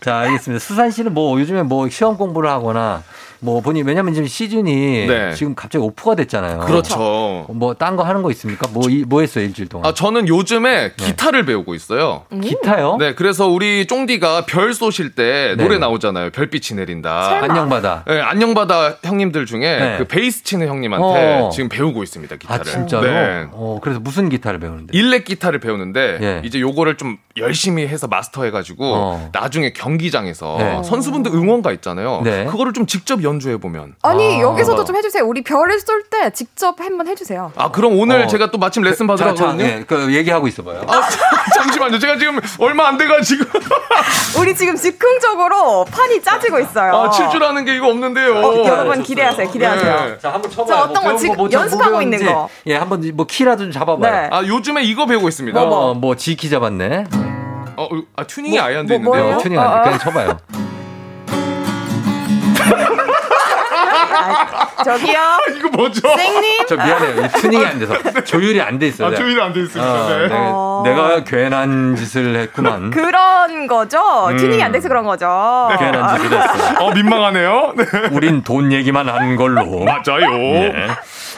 [0.00, 0.64] 자, 알겠습니다.
[0.64, 3.02] 수산 씨는 뭐 요즘에 뭐 시험 공부를 하거나
[3.40, 5.34] 뭐 본인 왜냐면 지금 시즌이 네.
[5.34, 6.60] 지금 갑자기 오프가 됐잖아요.
[6.60, 7.46] 그렇죠.
[7.50, 8.66] 뭐 딴 거 하는 거 있습니까?
[8.72, 9.86] 뭐뭐 했어요 일주일 동안?
[9.86, 12.24] 아, 저는 요즘에 기타를 배우고 있어요.
[12.42, 12.96] 기타요?
[12.98, 15.62] 네, 그래서 우리 쫑디가 별 쏘실 때 네.
[15.62, 16.30] 노래 나오잖아요.
[16.30, 17.40] 별빛이 내린다.
[17.40, 17.52] 설마.
[17.54, 18.04] 안녕바다.
[18.06, 19.94] 네, 안녕바다 형님들 중에 네.
[19.98, 21.50] 그 베이스 치는 형님한테 어.
[21.52, 22.34] 지금 배우고 있습니다.
[22.34, 22.64] 아 기타를.
[22.64, 23.02] 진짜로?
[23.06, 23.46] 네.
[23.52, 24.96] 어 그래서 무슨 기타를 배우는데?
[24.96, 26.40] 일렉 기타를 배우는데 예.
[26.44, 29.28] 이제 요거를 좀 열심히 해서 마스터해가지고 어.
[29.32, 30.82] 나중에 경기장에서 네.
[30.84, 32.20] 선수분들 응원가 있잖아요.
[32.22, 32.44] 네.
[32.44, 33.94] 그거를 좀 직접 연주해 보면.
[34.02, 34.40] 아니 아.
[34.40, 35.24] 여기서도 좀 해주세요.
[35.24, 37.52] 우리 별을 쏠 때 직접 한번 해주세요.
[37.56, 38.26] 아 그럼 오늘 어.
[38.26, 39.64] 제가 또 마침 레슨 받으러 가거든요.
[39.64, 40.82] 예, 그 얘기하고 있어봐요.
[40.86, 41.00] 아,
[41.56, 41.98] 잠시만요.
[41.98, 43.44] 제가 지금 얼마 안 돼가지고
[44.38, 46.92] 우리 지금 즉흥적으로 판이 짜지고 있어요.
[46.94, 48.34] 아, 칠 줄 아는 게 이거 없는데요.
[48.36, 49.50] 어, 여러분 기대하세요.
[49.50, 50.04] 기대하세요.
[50.10, 50.18] 네.
[50.18, 50.66] 자 한번 쳐봐요.
[50.76, 52.24] 자, 어떤 거 배운 지금 뭐좀 연습하고 뭐 있는.
[52.26, 52.48] 거.
[52.66, 54.12] 예, 한번 뭐 키라도 좀 잡아봐요.
[54.12, 54.28] 네.
[54.30, 55.53] 아 요즘에 이거 배우고 있습니다.
[55.60, 57.04] 뭐, 뭐, 뭐 지키 잡았네.
[57.76, 59.36] 어, 아, 튜닝이 아예 안 돼 뭐, 있는데요.
[59.36, 59.90] 어, 튜닝 안 돼.
[59.90, 60.38] 그냥 쳐봐요.
[64.84, 65.18] 저기요.
[65.58, 66.00] 이거 뭐죠?
[66.08, 66.66] 쌩님.
[66.68, 67.24] 저 미안해요.
[67.24, 67.94] 이 튜닝이 안 돼서
[68.24, 69.08] 조율이 안 돼 있어요.
[69.08, 69.92] 아, 조율이 안 돼 있습니다.
[69.92, 70.18] 어, 네.
[70.24, 70.82] 내가, 어.
[70.84, 72.90] 내가 괜한 짓을 했구만.
[72.92, 73.98] 그런 거죠.
[74.28, 74.36] 음.
[74.36, 75.26] 튜닝이 안 돼서 그런 거죠.
[75.78, 76.84] 괜한 짓을 했어.
[76.84, 77.74] 어, 민망하네요.
[77.76, 77.84] 네.
[78.12, 79.84] 우린 돈 얘기만 하는 걸로.
[79.84, 80.30] 맞아요.
[80.30, 80.88] 네.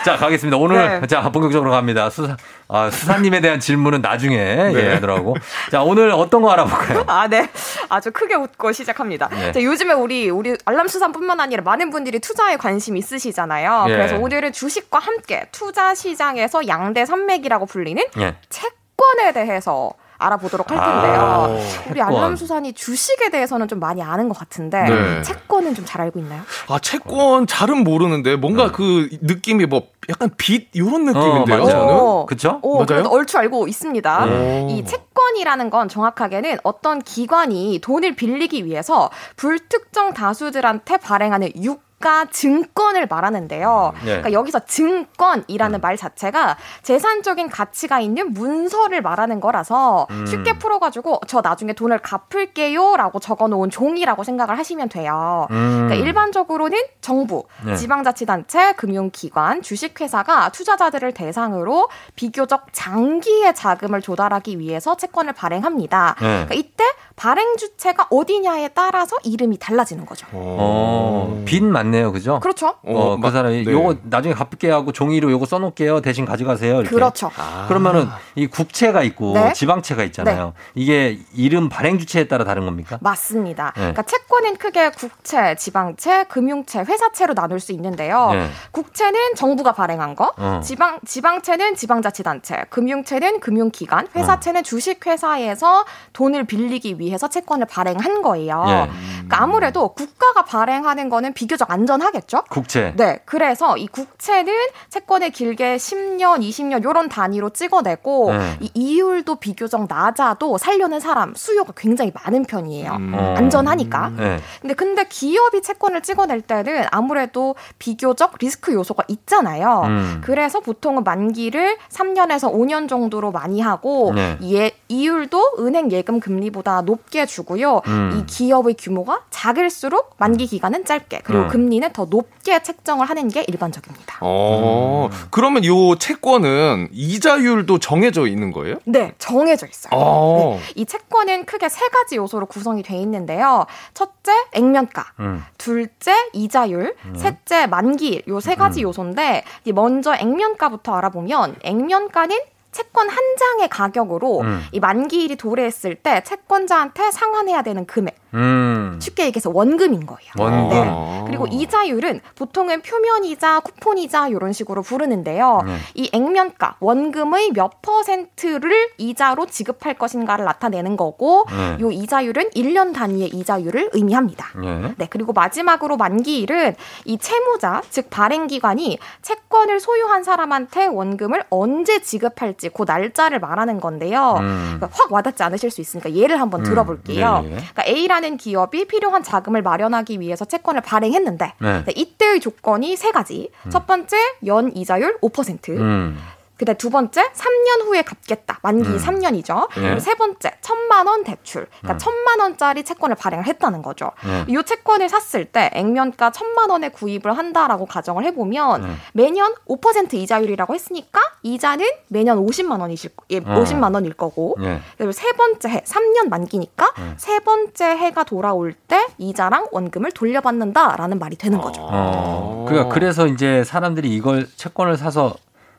[0.07, 0.57] 자, 가겠습니다.
[0.57, 1.07] 오늘, 네.
[1.09, 2.09] 자, 본격적으로 갑니다.
[2.11, 2.37] 수사,
[2.69, 5.35] 아, 수사님에 대한 질문은 나중에, 예, 하더라고.
[5.73, 7.03] 자, 오늘 어떤 거 알아볼까요?
[7.09, 7.51] 아, 네.
[7.89, 9.29] 아주 크게 웃고 시작합니다.
[9.31, 9.51] 네.
[9.51, 13.87] 자, 요즘에 우리, 우리 알람 수산뿐만 아니라 많은 분들이 투자에 관심 있으시잖아요.
[13.89, 13.93] 예.
[13.93, 18.37] 그래서 오늘은 주식과 함께 투자 시장에서 양대 산맥이라고 불리는 예.
[18.49, 21.67] 채권에 대해서 알아보도록 할 아, 텐데요.
[21.91, 22.15] 우리 채권.
[22.17, 25.23] 알람 수산이 주식에 대해서는 좀 많이 아는 것 같은데 네.
[25.23, 26.43] 채권은 좀 잘 알고 있나요?
[26.69, 31.45] 아, 채권 잘은 모르는데 뭔가 그 느낌이 뭐 약간 빛 이런 느낌인데요.
[31.59, 31.67] 맞아요.
[31.71, 31.95] 저는.
[31.95, 32.59] 어, 그쵸?
[32.63, 33.05] 오, 맞아요?
[33.09, 34.25] 얼추 알고 있습니다.
[34.27, 34.67] 오.
[34.71, 43.07] 이 채권이라는 건 정확하게는 어떤 기관이 돈을 빌리기 위해서 불특정 다수들한테 발행하는 유 가 증권을
[43.07, 43.93] 말하는데요.
[44.01, 44.05] 네.
[44.05, 50.27] 그러니까 여기서 증권이라는 말 자체가 재산적인 가치가 있는 문서를 말하는 거라서 음.
[50.27, 55.47] 쉽게 풀어가지고 저 나중에 돈을 갚을게요라고 적어놓은 종이라고 생각을 하시면 돼요.
[55.51, 55.87] 음.
[55.87, 57.75] 그러니까 일반적으로는 정부, 네.
[57.77, 66.17] 지방자치단체, 금융기관, 주식회사가 투자자들을 대상으로 비교적 장기의 자금을 조달하기 위해서 채권을 발행합니다.
[66.21, 66.27] 네.
[66.27, 66.85] 그러니까 이때
[67.17, 70.27] 발행 주체가 어디냐에 따라서 이름이 달라지는 거죠.
[70.33, 72.13] 어, 빚 맞네요.
[72.13, 72.41] 그죠?
[72.41, 72.69] 그렇죠?
[72.69, 73.73] 어, 어, 그 막- 사람이 네.
[73.73, 76.01] 요거 나중에 갚을게 하고 종이로 요거 써놓을게요.
[76.01, 76.81] 대신 가져가세요.
[76.81, 76.91] 이렇게.
[76.91, 77.31] 그렇죠.
[77.69, 79.53] 그러면은 이 국채가 있고 네.
[79.53, 80.53] 지방채가 있잖아요.
[80.75, 82.99] 이게 이름 발행 주체에 따라 다른 겁니까?
[83.01, 83.73] 맞습니다.
[83.77, 83.81] 네.
[83.81, 88.31] 그러니까 채권은 크게 국채, 지방채, 금융채, 회사채로 나눌 수 있는데요.
[88.33, 88.49] 네.
[88.73, 90.61] 국채는 정부가 발행한 거, 어.
[90.63, 98.65] 지방 지방채는 지방자치단체, 금융채는 금융기관, 회사채는 주식회사에서 돈을 빌리기 위해서 채권을 발행한 거예요.
[98.69, 98.91] 예.
[99.15, 102.45] 그러니까 아무래도 국가가 발행하는 거는 비교적 안전하겠죠.
[102.49, 102.95] 국채.
[102.97, 104.53] 네, 그래서 이 국채는
[104.89, 108.57] 채권을 길게 10년, 20년 요런 단위로 찍어내고 네.
[108.61, 112.91] 이 이율도 비교적 낮아도 살려는 사람 수요가 굉장히 많은 편이에요.
[113.13, 113.35] 어.
[113.37, 114.13] 안전하니까.
[114.17, 114.39] 네.
[114.61, 119.83] 근데 근데 기업이 채권을 찍어낼 때는 아무래도 비교적 리스크 요소가 있잖아요.
[119.85, 120.21] 음.
[120.25, 124.39] 그래서 보통은 만기를 3년에서 5년 정도로 많이 하고 네.
[124.45, 127.83] 예, 이율도 은행 예금 금리보다 높게 주고요.
[127.87, 128.19] 음.
[128.19, 131.49] 이 기업의 규모가 작을수록 만기 기간은 짧게 그리고 음.
[131.67, 134.19] 금리는 더 높게 책정을 하는 게 일반적입니다.
[134.21, 138.77] 어, 그러면 요 채권은 이자율도 정해져 있는 거예요?
[138.85, 139.91] 네, 정해져 있어요.
[139.93, 140.59] 어.
[140.61, 143.67] 네, 이 채권은 크게 세 가지 요소로 구성이 돼 있는데요.
[143.95, 145.07] 첫째, 액면가.
[145.19, 145.45] 음.
[145.59, 152.39] 둘째 이자율, 셋째 만기일 요 세 가지 요소인데 이 먼저 액면가부터 알아보면 액면가는
[152.71, 154.63] 채권 한 장의 가격으로 음.
[154.71, 158.99] 이 만기일이 도래했을 때 채권자한테 상환해야 되는 금액 음.
[159.01, 160.31] 쉽게 얘기해서 원금인 거예요.
[160.39, 160.69] 원금.
[160.71, 161.23] 네.
[161.27, 165.63] 그리고 이자율은 보통은 표면이자, 쿠폰이자 이런 식으로 부르는데요.
[165.65, 165.77] 네.
[165.95, 171.79] 이 액면가 원금의 몇 퍼센트를 이자로 지급할 것인가를 나타내는 거고, 네.
[171.81, 174.49] 요 이자율은 1년 단위의 이자율을 의미합니다.
[174.63, 174.95] 예.
[174.97, 176.75] 네, 그리고 마지막으로 만기일은
[177.05, 184.37] 이 채무자, 즉 발행 기관이 채권을 소유한 사람한테 원금을 언제 지급할지 그 날짜를 말하는 건데요.
[184.41, 184.77] 음.
[184.77, 187.43] 그러니까 확 와닿지 않으실 수 있으니까 예를 한번 음, 들어볼게요.
[187.45, 187.51] 예, 예.
[187.51, 191.85] 그러니까 A라는 기업이 필요한 자금을 마련하기 위해서 채권을 발행했는데 네.
[191.85, 193.51] 네, 이때의 조건이 세 가지.
[193.71, 194.17] 첫 번째
[194.47, 195.69] 연 이자율 5%.
[195.71, 196.19] 음.
[196.57, 198.59] 그다음 두 번째 3년 후에 갚겠다.
[198.63, 198.99] 만기 음.
[198.99, 199.69] 3년이죠.
[199.77, 199.81] 예.
[199.81, 201.67] 그리고 세 번째 천만 원 대출.
[201.81, 201.99] 그러니까 음.
[201.99, 204.13] 천만 원짜리 채권을 발행을 했다는 거죠.
[204.27, 204.45] 예.
[204.49, 208.89] 이 채권을 샀을 때 액면가 천만 원에 구입을 한다라고 가정을 해보면 예.
[209.13, 213.41] 매년 5% 이자율이라고 했으니까 이자는 매년 50만 원이실 예, 어.
[213.43, 214.57] 50만 원일 거고.
[214.63, 214.81] 예.
[214.97, 217.15] 그리고 세 번째 해 3년 만기니까 예.
[217.19, 221.83] 세 번째 해가 돌아올 때 이자랑 원금을 돌려받는다라는 말이 되는 거죠.
[221.83, 222.65] 어.
[222.67, 225.35] 그러니까 그래서 이제 사람들이 이걸 채권을 사서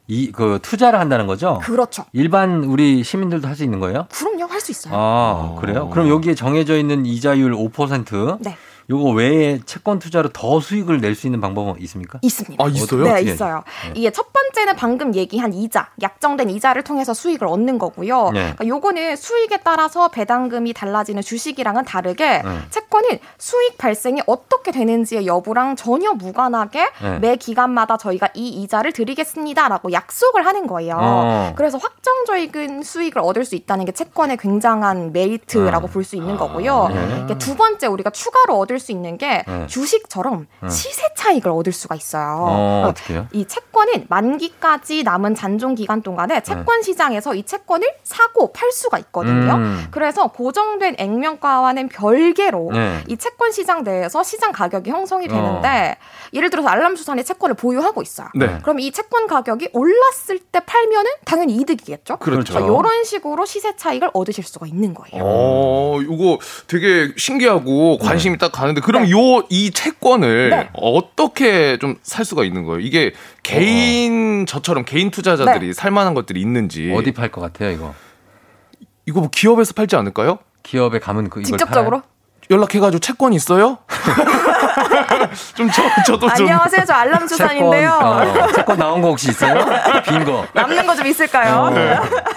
[0.10, 1.60] 이 그 투자를 한다는 거죠.
[1.64, 2.06] 그렇죠.
[2.14, 4.08] 일반 우리 시민들도 할 수 있는 거예요?
[4.12, 4.94] 그럼요, 할 수 있어요.
[4.96, 5.90] 아, 그래요?
[5.90, 8.38] 그럼 여기에 정해져 있는 이자율 5%.
[8.42, 8.56] 네.
[8.90, 12.20] 요거 외에 채권 투자로 더 수익을 낼 수 있는 방법은 있습니까?
[12.22, 12.64] 있습니다.
[12.64, 13.04] 아, 있어요?
[13.04, 13.22] 네?
[13.22, 13.64] 있어요.
[13.96, 18.30] 이게 첫 번째는 방금 얘기한 이자, 약정된 이자를 통해서 수익을 얻는 거고요.
[18.32, 18.40] 네.
[18.56, 22.60] 그러니까 요거는 수익에 따라서 배당금이 달라지는 주식이랑은 다르게 네.
[22.70, 27.20] 채권은 수익 발생이 어떻게 되는지의 여부랑 전혀 무관하게 네.
[27.20, 30.98] 매 기간마다 저희가 이 이자를 드리겠습니다라고 약속을 하는 거예요.
[31.00, 31.54] 어.
[31.56, 35.90] 그래서 확정적인 수익을 얻을 수 있다는 게 채권의 굉장한 메리트라고 어.
[35.90, 36.90] 볼수 있는 거고요.
[36.90, 37.38] 네.
[37.40, 39.68] 두 번째 우리가 추가로 얻을 수 있는 게 네.
[39.68, 40.70] 주식처럼 네.
[40.70, 42.38] 시세 차익을 얻을 수가 있어요.
[42.40, 43.28] 어, 어, 해요?
[43.32, 46.04] 이 채권은 만기까지 남은 잔존 기간 네.
[46.04, 49.54] 동안에 채권 시장에서 이 채권을 사고 팔 수가 있거든요.
[49.56, 49.88] 음.
[49.92, 53.04] 그래서 고정된 액면가와는 별개로 네.
[53.08, 55.98] 이 채권 시장 내에서 시장 가격이 형성이 되는데
[56.34, 58.28] 예를 들어서 알람수산이 채권을 보유하고 있어요.
[58.36, 58.60] 네.
[58.62, 62.18] 그럼 이 채권 가격이 올랐을 때 팔면은 당연히 이득이겠죠.
[62.18, 62.60] 그렇죠.
[62.60, 65.24] 이런 식으로 시세 차익을 얻으실 수가 있는 거예요.
[65.26, 69.12] 어, 이거 되게 신기하고 관심이 딱 가 는데 그럼 네.
[69.12, 70.70] 요이 채권을 네.
[70.74, 72.80] 어떻게 좀 살 수가 있는 거예요?
[72.80, 73.14] 이게
[73.44, 75.74] 개인 저처럼 개인 투자자들이 네.
[75.74, 77.94] 살 만한 것들이 있는지 어디 팔 것 같아요, 이거?
[79.06, 80.40] 이거 뭐 기업에서 팔지 않을까요?
[80.64, 82.02] 기업에 가면 그 이걸 직접적으로?
[82.50, 83.78] 연락해가지고 채권 있어요?
[85.56, 86.86] 좀 저, 저도 좀 안녕하세요.
[86.86, 87.92] 저 알람수산인데요.
[87.92, 88.08] 채권,
[88.44, 89.66] 어, 채권 나온 거 혹시 있어요?
[90.06, 90.46] 빈 거.
[90.54, 91.70] 남는 거 좀 있을까요?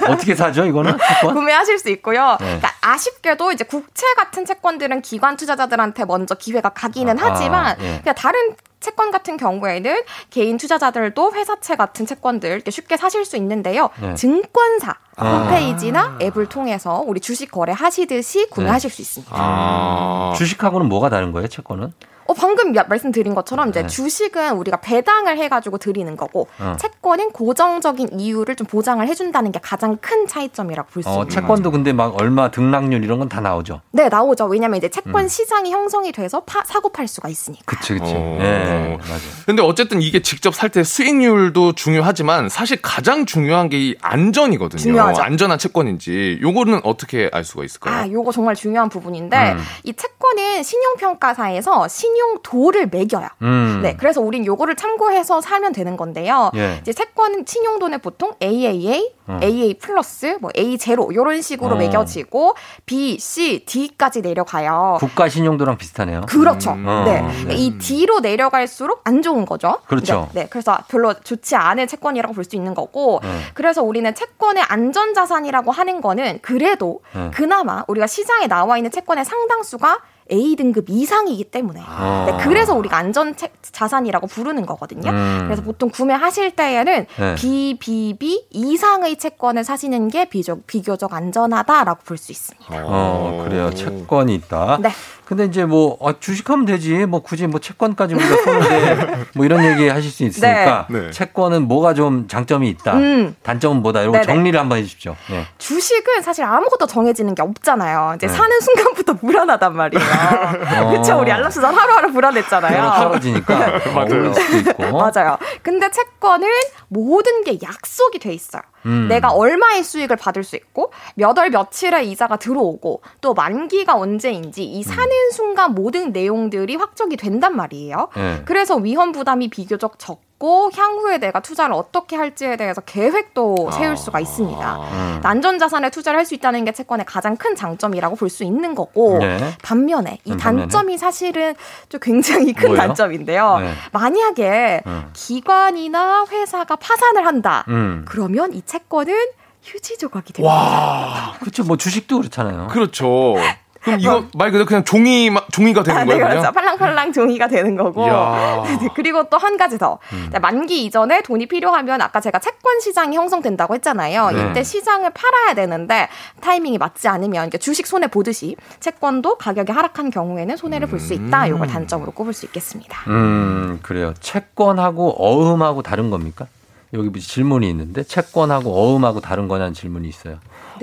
[0.06, 0.96] 어, 떻게 사죠, 이거는?
[0.98, 1.34] 채권?
[1.34, 2.36] 구매하실 수 있고요.
[2.40, 2.46] 네.
[2.46, 8.00] 그러니까 아쉽게도 이제 국채 같은 채권들은 기관 투자자들한테 먼저 기회가 가기는 아, 하지만 예.
[8.02, 8.38] 그냥 다른
[8.80, 13.90] 채권 같은 경우에는 개인 투자자들도 회사채 같은 채권들 이렇게 쉽게 사실 수 있는데요.
[14.00, 14.14] 네.
[14.14, 15.38] 증권사 아.
[15.38, 18.96] 홈페이지나 앱을 통해서 우리 주식 거래 하시듯이 구매하실 네.
[18.96, 19.34] 수 있습니다.
[19.36, 20.34] 아.
[20.36, 21.92] 주식하고는 뭐가 다른 거예요, 채권은?
[22.30, 23.88] 어, 방금 야- 말씀드린 것처럼 이제 네.
[23.88, 26.76] 주식은 우리가 배당을 해가지고 드리는 거고 어.
[26.78, 31.34] 채권은 고정적인 이유를 좀 보장을 해준다는 게 가장 큰 차이점이라고 볼수 어, 있는 거죠.
[31.40, 33.80] 채권도 근데 막 얼마 등락률 이런 건 다 나오죠.
[33.90, 34.44] 네, 나오죠.
[34.46, 35.28] 왜냐면 이제 채권 음.
[35.28, 37.64] 시장이 형성이 돼서 파- 사고 팔 수가 있으니까.
[37.66, 38.12] 그치, 그치.
[38.14, 38.38] 어.
[38.40, 39.20] 예, 맞아요.
[39.46, 44.78] 근데 어쨌든 이게 직접 살 때 수익률도 중요하지만 사실 가장 중요한 게 이 안전이거든요.
[44.78, 45.22] 중요하죠.
[45.22, 47.94] 안전한 채권인지 요거는 어떻게 알 수가 있을까요?
[47.94, 49.58] 아, 요거 정말 중요한 부분인데 음.
[49.84, 53.26] 이 채권은 신용평가사에서 신용 도를 매겨요.
[53.42, 53.80] 음.
[53.82, 56.50] 네, 그래서 우린 요거를 참고해서 사면 되는 건데요.
[56.54, 56.78] 예.
[56.80, 59.40] 이제 채권 신용도는 보통 AAA, 어.
[59.42, 61.78] AA 플러스, 뭐 A 제로 이런 식으로 어.
[61.78, 62.54] 매겨지고
[62.86, 64.96] B, C, D까지 내려가요.
[65.00, 66.22] 국가 신용도랑 비슷하네요.
[66.28, 66.70] 그렇죠.
[66.70, 67.22] 어, 네.
[67.46, 67.54] 네.
[67.54, 69.78] 이 D로 내려갈수록 안 좋은 거죠.
[69.86, 70.28] 그렇죠.
[70.32, 70.42] 네.
[70.42, 70.46] 네.
[70.50, 73.28] 그래서 별로 좋지 않은 채권이라고 볼 수 있는 거고, 네.
[73.54, 77.30] 그래서 우리는 채권의 안전자산이라고 하는 거는 그래도 네.
[77.32, 80.00] 그나마 우리가 시장에 나와 있는 채권의 상당수가
[80.32, 81.80] A 등급 이상이기 때문에.
[81.84, 82.26] 아.
[82.26, 85.10] 네, 그래서 우리가 안전 채- 자산이라고 부르는 거거든요.
[85.10, 85.40] 음.
[85.44, 87.34] 그래서 보통 구매하실 때에는 네.
[87.36, 92.66] BBB 이상의 채권을 사시는 게 비교, 비교적 안전하다라고 볼 수 있습니다.
[92.84, 93.70] 어, 그래요.
[93.74, 94.78] 채권이 있다.
[94.82, 94.90] 네.
[95.30, 97.06] 근데 이제 뭐, 아, 주식하면 되지.
[97.06, 100.88] 뭐 굳이 뭐 채권까지 우리가 쏘는데 뭐 이런 얘기 하실 수 있으니까.
[100.90, 101.02] 네.
[101.02, 101.10] 네.
[101.12, 102.94] 채권은 뭐가 좀 장점이 있다.
[102.94, 103.36] 음.
[103.44, 104.02] 단점은 뭐다.
[104.02, 104.24] 이런.
[104.24, 105.14] 정리를 한번 해 주십시오.
[105.30, 105.46] 예.
[105.58, 108.14] 주식은 사실 아무것도 정해지는 게 없잖아요.
[108.16, 108.32] 이제 네.
[108.32, 110.04] 사는 순간부터 불안하단 말이에요.
[110.90, 111.20] 그렇죠.
[111.20, 113.04] 우리 알람수산 하루하루 불안했잖아요.
[113.04, 113.56] 떨어지니까
[113.94, 114.32] 맞아요.
[114.34, 114.98] 수도 있고.
[114.98, 115.38] 맞아요.
[115.62, 116.48] 근데 채권은
[116.88, 118.62] 모든 게 약속이 돼 있어요.
[118.86, 119.08] 음.
[119.08, 124.82] 내가 얼마의 수익을 받을 수 있고 몇 월 며칠에 이자가 들어오고 또 만기가 언제인지 이
[124.82, 128.08] 사는 순간 모든 내용들이 확정이 된단 말이에요.
[128.16, 128.42] 네.
[128.44, 134.20] 그래서 위험 부담이 비교적 적 고 향후에 내가 투자를 어떻게 할지에 대해서 계획도 세울 수가
[134.20, 134.76] 있습니다.
[134.78, 135.20] 음.
[135.22, 139.38] 안전자산에 투자를 할 수 있다는 게 채권의 가장 큰 장점이라고 볼 수 있는 거고 네.
[139.62, 140.68] 반면에 이 음, 반면에?
[140.68, 141.54] 단점이 사실은
[141.90, 142.86] 좀 굉장히 큰 뭐예요?
[142.86, 143.58] 단점인데요.
[143.58, 143.74] 네.
[143.92, 145.10] 만약에 음.
[145.12, 147.64] 기관이나 회사가 파산을 한다.
[147.68, 148.06] 음.
[148.08, 149.14] 그러면 이 채권은
[149.62, 150.54] 휴지 조각이 됩니다.
[150.54, 151.34] 와.
[151.40, 151.64] 그렇죠.
[151.64, 152.68] 뭐 주식도 그렇잖아요.
[152.68, 153.34] 그렇죠.
[153.82, 156.38] 그럼 이거 말 그대로 그냥 종이 마- 종이가 되는 아, 네, 거예요, 그렇죠.
[156.40, 156.52] 그냥?
[156.52, 158.04] 팔랑팔랑 종이가 되는 거고.
[158.06, 158.62] 이야.
[158.80, 159.98] 네, 그리고 또 한 가지 더.
[160.12, 160.28] 음.
[160.30, 164.30] 네, 만기 이전에 돈이 필요하면 아까 제가 채권 시장이 형성된다고 했잖아요.
[164.32, 164.50] 네.
[164.50, 166.08] 이때 시장을 팔아야 되는데
[166.42, 171.46] 타이밍이 맞지 않으면 그러니까 주식 손해 보듯이 채권도 가격이 하락한 경우에는 손해를 볼 수 있다.
[171.46, 173.00] 이걸 단점으로 꼽을 수 있겠습니다.
[173.08, 174.12] 음, 그래요.
[174.20, 176.46] 채권하고 어음하고 다른 겁니까?
[176.92, 180.38] 여기 질문이 있는데 채권하고 어음하고 다른 거냐는 질문이 있어요.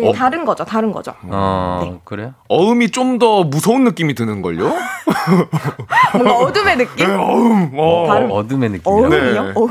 [0.05, 0.63] 네, 다른 거죠.
[0.65, 1.13] 다른 거죠.
[1.23, 2.33] 어, 그래요?
[2.49, 4.71] 어음이 좀 더 무서운 느낌이 드는걸요?
[6.13, 7.09] 뭔가 어둠의 느낌?
[7.09, 8.05] 어음, 어.
[8.07, 8.83] 다른- 어둠의 느낌.
[8.85, 9.09] 어음이요?
[9.43, 9.51] 네.
[9.55, 9.69] 어음.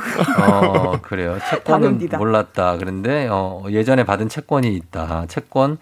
[0.53, 1.39] 어, 그래요.
[1.49, 2.18] 채권은 다릅니다.
[2.18, 2.77] 몰랐다.
[2.79, 5.27] 그런데, 어, 예전에 받은 채권이 있다.
[5.29, 5.79] 채권,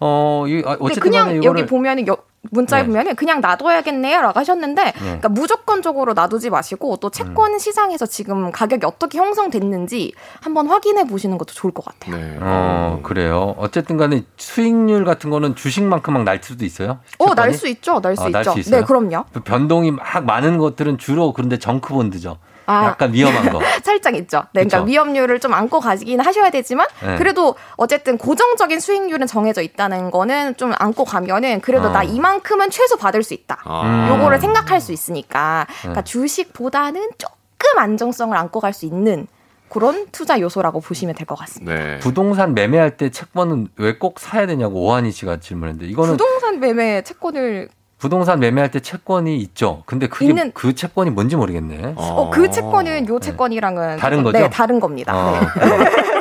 [0.00, 1.66] 어, 이, 아, 어쨌든 그냥 간에 여기 이거를.
[1.66, 2.16] 보면은 여-
[2.50, 2.86] 문자에 네.
[2.86, 7.58] 보면은 그냥 놔둬야겠네요라고 하셨는데 그러니까 무조건적으로 놔두지 마시고 또 채권 음.
[7.58, 12.16] 시장에서 지금 가격이 어떻게 형성됐는지 한번 확인해 보시는 것도 좋을 것 같아요.
[12.16, 12.38] 네.
[12.40, 13.54] 어, 그래요.
[13.58, 16.98] 어쨌든 간에 수익률 같은 거는 주식만큼 막 날 수도 있어요?
[17.18, 17.54] 어, 날 채권이?
[17.56, 18.00] 수 있죠.
[18.00, 18.52] 날수 아, 날 있죠.
[18.52, 18.80] 수 있어요?
[18.80, 19.24] 네, 그럼요.
[19.44, 22.38] 변동이 막 많은 것들은 주로 그런데 정크본드죠.
[22.68, 22.84] 아.
[22.86, 23.60] 약간 위험한 거.
[23.82, 24.42] 살짝 있죠.
[24.52, 24.82] 네, 그러니까?
[24.84, 27.16] 위험률을 좀 안고 가긴 하셔야 되지만 네.
[27.16, 31.90] 그래도 어쨌든 고정적인 수익률은 정해져 있다는 거는 좀 안고 가면은 그래도 어.
[31.90, 33.58] 나 이만큼은 최소 받을 수 있다.
[33.64, 34.08] 아.
[34.10, 36.04] 요거를 생각할 수 있으니까 그러니까 네.
[36.04, 39.26] 주식보다는 조금 안정성을 안고 갈 수 있는
[39.70, 41.74] 그런 투자 요소라고 보시면 될 것 같습니다.
[41.74, 41.98] 네.
[42.00, 47.68] 부동산 매매할 때 채권은 왜 꼭 사야 되냐고 오한희 씨가 질문했는데 이거는 부동산 매매 채권을
[47.98, 49.82] 부동산 매매할 때 채권이 있죠.
[49.86, 51.94] 근데 그게 있는- 그 채권이 뭔지 모르겠네.
[51.96, 54.38] 어, 그 채권은 요 채권이랑은 다른 거죠?
[54.38, 55.12] 네, 다른 겁니다.
[55.16, 55.40] 어, 네.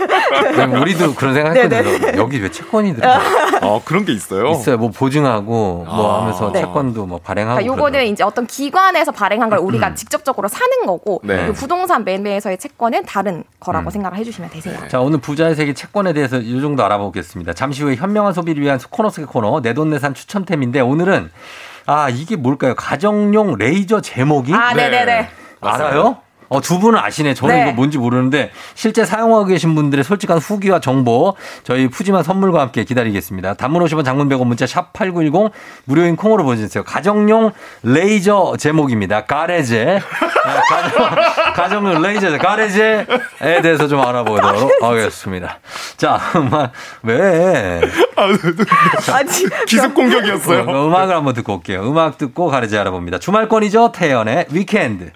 [0.81, 2.17] 우리도 그런 생각했거든요.
[2.21, 3.19] 여기 왜 채권이 들어?
[3.61, 4.49] 어, 그런 게 있어요?
[4.51, 4.77] 있어요.
[4.77, 6.21] 뭐 보증하고 뭐 아.
[6.21, 6.61] 하면서 네.
[6.61, 7.59] 채권도 뭐 발행하고.
[7.59, 11.47] 그러니까 요거는 이제 어떤 기관에서 발행한 걸 우리가 직접적으로 사는 거고 네.
[11.47, 13.91] 그 부동산 매매에서의 채권은 다른 거라고 음.
[13.91, 14.77] 생각을 해주시면 되세요.
[14.87, 17.53] 자, 오늘 부자의 세계 채권에 대해서 이 정도 알아보겠습니다.
[17.53, 21.29] 잠시 후에 현명한 소비를 위한 코너 속의 코너 내돈내산 추첨템인데 오늘은
[21.85, 22.75] 아, 이게 뭘까요?
[22.75, 24.53] 가정용 레이저 제모기?
[24.53, 25.29] 아, 네, 네, 네.
[25.61, 26.17] 알아요?
[26.49, 27.33] 어, 두 분은 아시네.
[27.33, 27.61] 저는 네.
[27.63, 33.55] 이거 뭔지 모르는데 실제 사용하고 계신 분들의 솔직한 후기와 정보 저희 푸짐한 선물과 함께 기다리겠습니다.
[33.55, 35.51] 단문 50원 장문 100원 문자 샵 8910
[35.85, 36.83] 무료인 콩으로 보내주세요.
[36.83, 37.51] 가정용
[37.83, 39.25] 레이저 제모기입니다.
[39.25, 39.85] 가레제.
[39.85, 40.01] 네,
[40.69, 41.09] 가정,
[41.53, 43.05] 가정용 레이저 가레제에
[43.61, 45.59] 대해서 좀 알아보도록 하겠습니다.
[45.97, 46.71] 자, 음악
[47.03, 47.81] 왜?
[48.15, 49.29] 아니,
[49.67, 50.61] 기습 공격이었어요.
[50.67, 51.81] 어, 음악을 한번 듣고 올게요.
[51.89, 53.19] 음악 듣고 가르지 알아봅니다.
[53.19, 53.91] 주말권이죠.
[53.93, 55.11] 태연의 위켄드.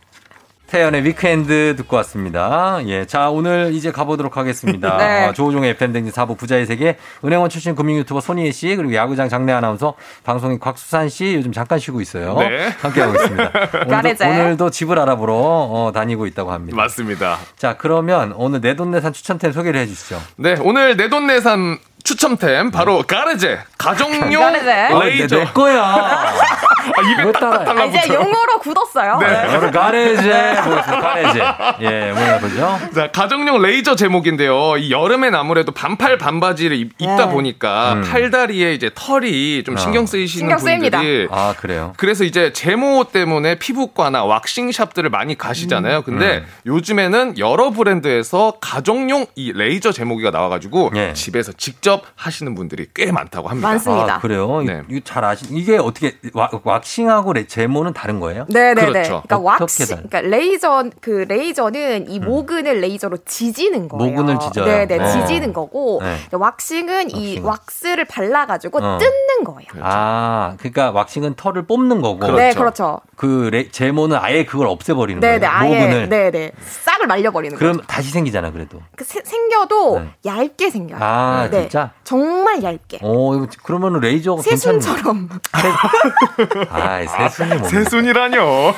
[0.72, 2.80] 태연의 위켄드 듣고 왔습니다.
[2.86, 3.06] 예.
[3.06, 4.96] 자, 오늘 이제 가보도록 하겠습니다.
[5.04, 5.28] 네.
[5.28, 6.96] 어, 조우종의 FM댕진 4부 부자의 세계,
[7.26, 11.78] 은행원 출신 금융 유튜버 손희애 씨, 그리고 야구장 장래 아나운서, 방송인 곽수산 씨, 요즘 잠깐
[11.78, 12.38] 쉬고 있어요.
[12.38, 12.70] 네.
[12.80, 13.52] 함께하고 있습니다.
[13.86, 14.26] 오늘도.
[14.26, 16.78] 오늘도 집을 알아보러 어, 다니고 있다고 합니다.
[16.78, 17.38] 맞습니다.
[17.58, 20.22] 자, 그러면 오늘 내돈내산 추천템 소개를 해 주시죠.
[20.38, 24.88] 네, 오늘 내돈내산 추첨템 바로 가레제 가정용 가레제.
[24.94, 25.38] 어, 레이저.
[25.38, 25.82] 내, 내 거야.
[25.84, 27.82] 아, 입에 따라해?
[27.82, 27.86] 아.
[27.86, 29.18] 이제 용어로 굳었어요.
[29.20, 29.56] 네.
[29.56, 31.00] 오늘 가레제 보겠습니다.
[31.00, 31.42] 가레제.
[31.82, 32.80] 예, 뭐야 보죠?
[32.96, 34.78] 자, 가정용 레이저 제모기인데요.
[34.78, 37.28] 이 여름엔 아무래도 반팔 반바지를 입, 다 네.
[37.30, 38.02] 보니까 음.
[38.04, 39.78] 팔다리에 이제 털이 좀 어.
[39.78, 40.98] 신경 쓰이시는 신경 쓰입니다.
[41.00, 41.94] 분들이 아, 그래요.
[41.98, 46.02] 그래서 이제 제모 때문에 피부과나 왁싱 샵들을 많이 가시잖아요.
[46.04, 46.46] 근데 음.
[46.66, 51.14] 요즘에는 여러 브랜드에서 가정용 이 레이저 제모기가 나와가지고 예.
[51.14, 53.68] 집에서 직접 하시는 분들이 꽤 많다고 합니다.
[53.70, 54.16] 많습니다.
[54.16, 54.62] 아, 그래요?
[54.62, 54.84] 네.
[54.90, 58.46] 이거 잘 아시, 이게 어떻게, 와- 왁싱하고 레- 제모는 다른 거예요?
[58.50, 58.88] 네네네.
[58.88, 59.24] 그렇죠.
[59.26, 64.12] 그러니까 어떻게 왁스, 다른- 그러니까 레이저 그 레이저는 이 모근을 레이저로 지지는 거예요.
[64.12, 64.66] 모근을 지져요?
[64.66, 65.08] 네네, 어.
[65.12, 66.18] 지지는 거고 네.
[66.32, 67.46] 왁싱은 이 왁싱.
[67.46, 68.98] 왁스를 발라 가지고 어.
[68.98, 69.68] 뜯는 거예요.
[69.82, 72.20] 아, 그러니까 왁싱은 털을 뽑는 거고.
[72.20, 72.36] 그렇죠.
[72.38, 73.00] 네, 그렇죠.
[73.16, 75.52] 그 레- 제모는 아예 그걸 없애 버리는 네네, 거예요.
[75.54, 76.10] 아예 모근을.
[76.10, 76.52] 네 네
[76.84, 77.88] 싹을 말려 버리는 그럼 거죠.
[77.88, 78.80] 다시 생기잖아, 그래도.
[78.96, 80.10] 그 세- 생겨도 네.
[80.26, 81.00] 얇게 생겨요.
[81.02, 81.62] 아, 네.
[81.62, 81.81] 진짜?
[82.04, 83.00] 정말 얇게.
[83.02, 84.42] 어, 이거 그러면 레이저가.
[84.42, 85.30] 새순처럼.
[86.70, 87.70] 아, 새순이 뭡니까?
[87.70, 88.74] 새순이라뇨.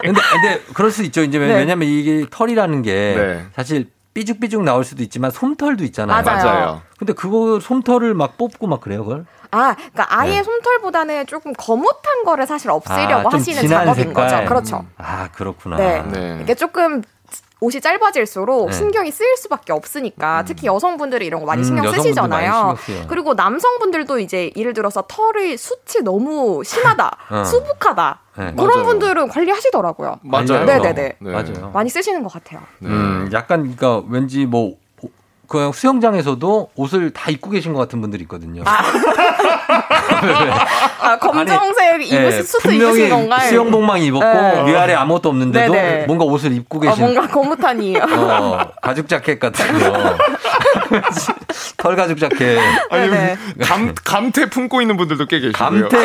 [0.00, 1.22] 근데, 근데 그럴 수 있죠.
[1.22, 1.54] 이제 네.
[1.54, 3.46] 왜냐면 이게 털이라는 게 네.
[3.54, 6.22] 사실 삐죽삐죽 나올 수도 있지만 솜털도 있잖아요.
[6.22, 6.44] 맞아요.
[6.44, 6.82] 맞아요.
[6.98, 9.24] 근데 그거 솜털을 막 뽑고 막 그래요, 그걸?
[9.50, 10.42] 아, 그러니까 아예 네.
[10.42, 14.14] 솜털보다는 조금 거뭇한 거를 사실 없애려고 아, 좀 하시는 작업인 색깔.
[14.30, 14.44] 거죠.
[14.48, 14.86] 그렇죠.
[14.98, 15.76] 아, 그렇구나.
[15.76, 16.02] 네.
[16.10, 16.38] 네.
[16.42, 17.02] 이게 조금
[17.64, 18.72] 옷이 짧아질수록 네.
[18.72, 22.52] 신경이 쓰일 수밖에 없으니까 특히 여성분들이 이런 거 많이 음, 신경 여성분들 쓰시잖아요.
[22.66, 23.06] 많이.
[23.08, 27.44] 그리고 남성분들도 이제 예를 들어서 털의 숱이 너무 심하다, 어.
[27.44, 28.52] 수북하다 네.
[28.54, 28.84] 그런 맞아요.
[28.84, 30.20] 분들은 관리하시더라고요.
[30.22, 30.64] 맞아요.
[30.64, 31.16] 네네네.
[31.20, 31.30] 네.
[31.32, 31.70] 맞아요.
[31.72, 32.60] 많이 쓰시는 것 같아요.
[32.82, 34.76] 음, 약간 그러니까 왠지 뭐
[35.48, 38.62] 그냥 수영장에서도 옷을 다 입고 계신 것 같은 분들이 있거든요.
[38.66, 38.82] 아,
[41.18, 43.48] 검정색 입으신 예, 수트 입으신 건가요?
[43.48, 44.64] 수영복만 입었고 네.
[44.70, 46.06] 위아래 아무것도 없는데도 네네.
[46.06, 47.96] 뭔가 옷을 입고 아, 계신 뭔가 거뭇하니.
[47.98, 50.16] 어, 가죽 자켓 같은 거.
[51.76, 52.58] 털 가죽 자켓.
[52.90, 53.36] 아니, 네네.
[53.62, 55.88] 감, 감태 품고 있는 분들도 꽤 계시고요.
[55.88, 55.96] 감태.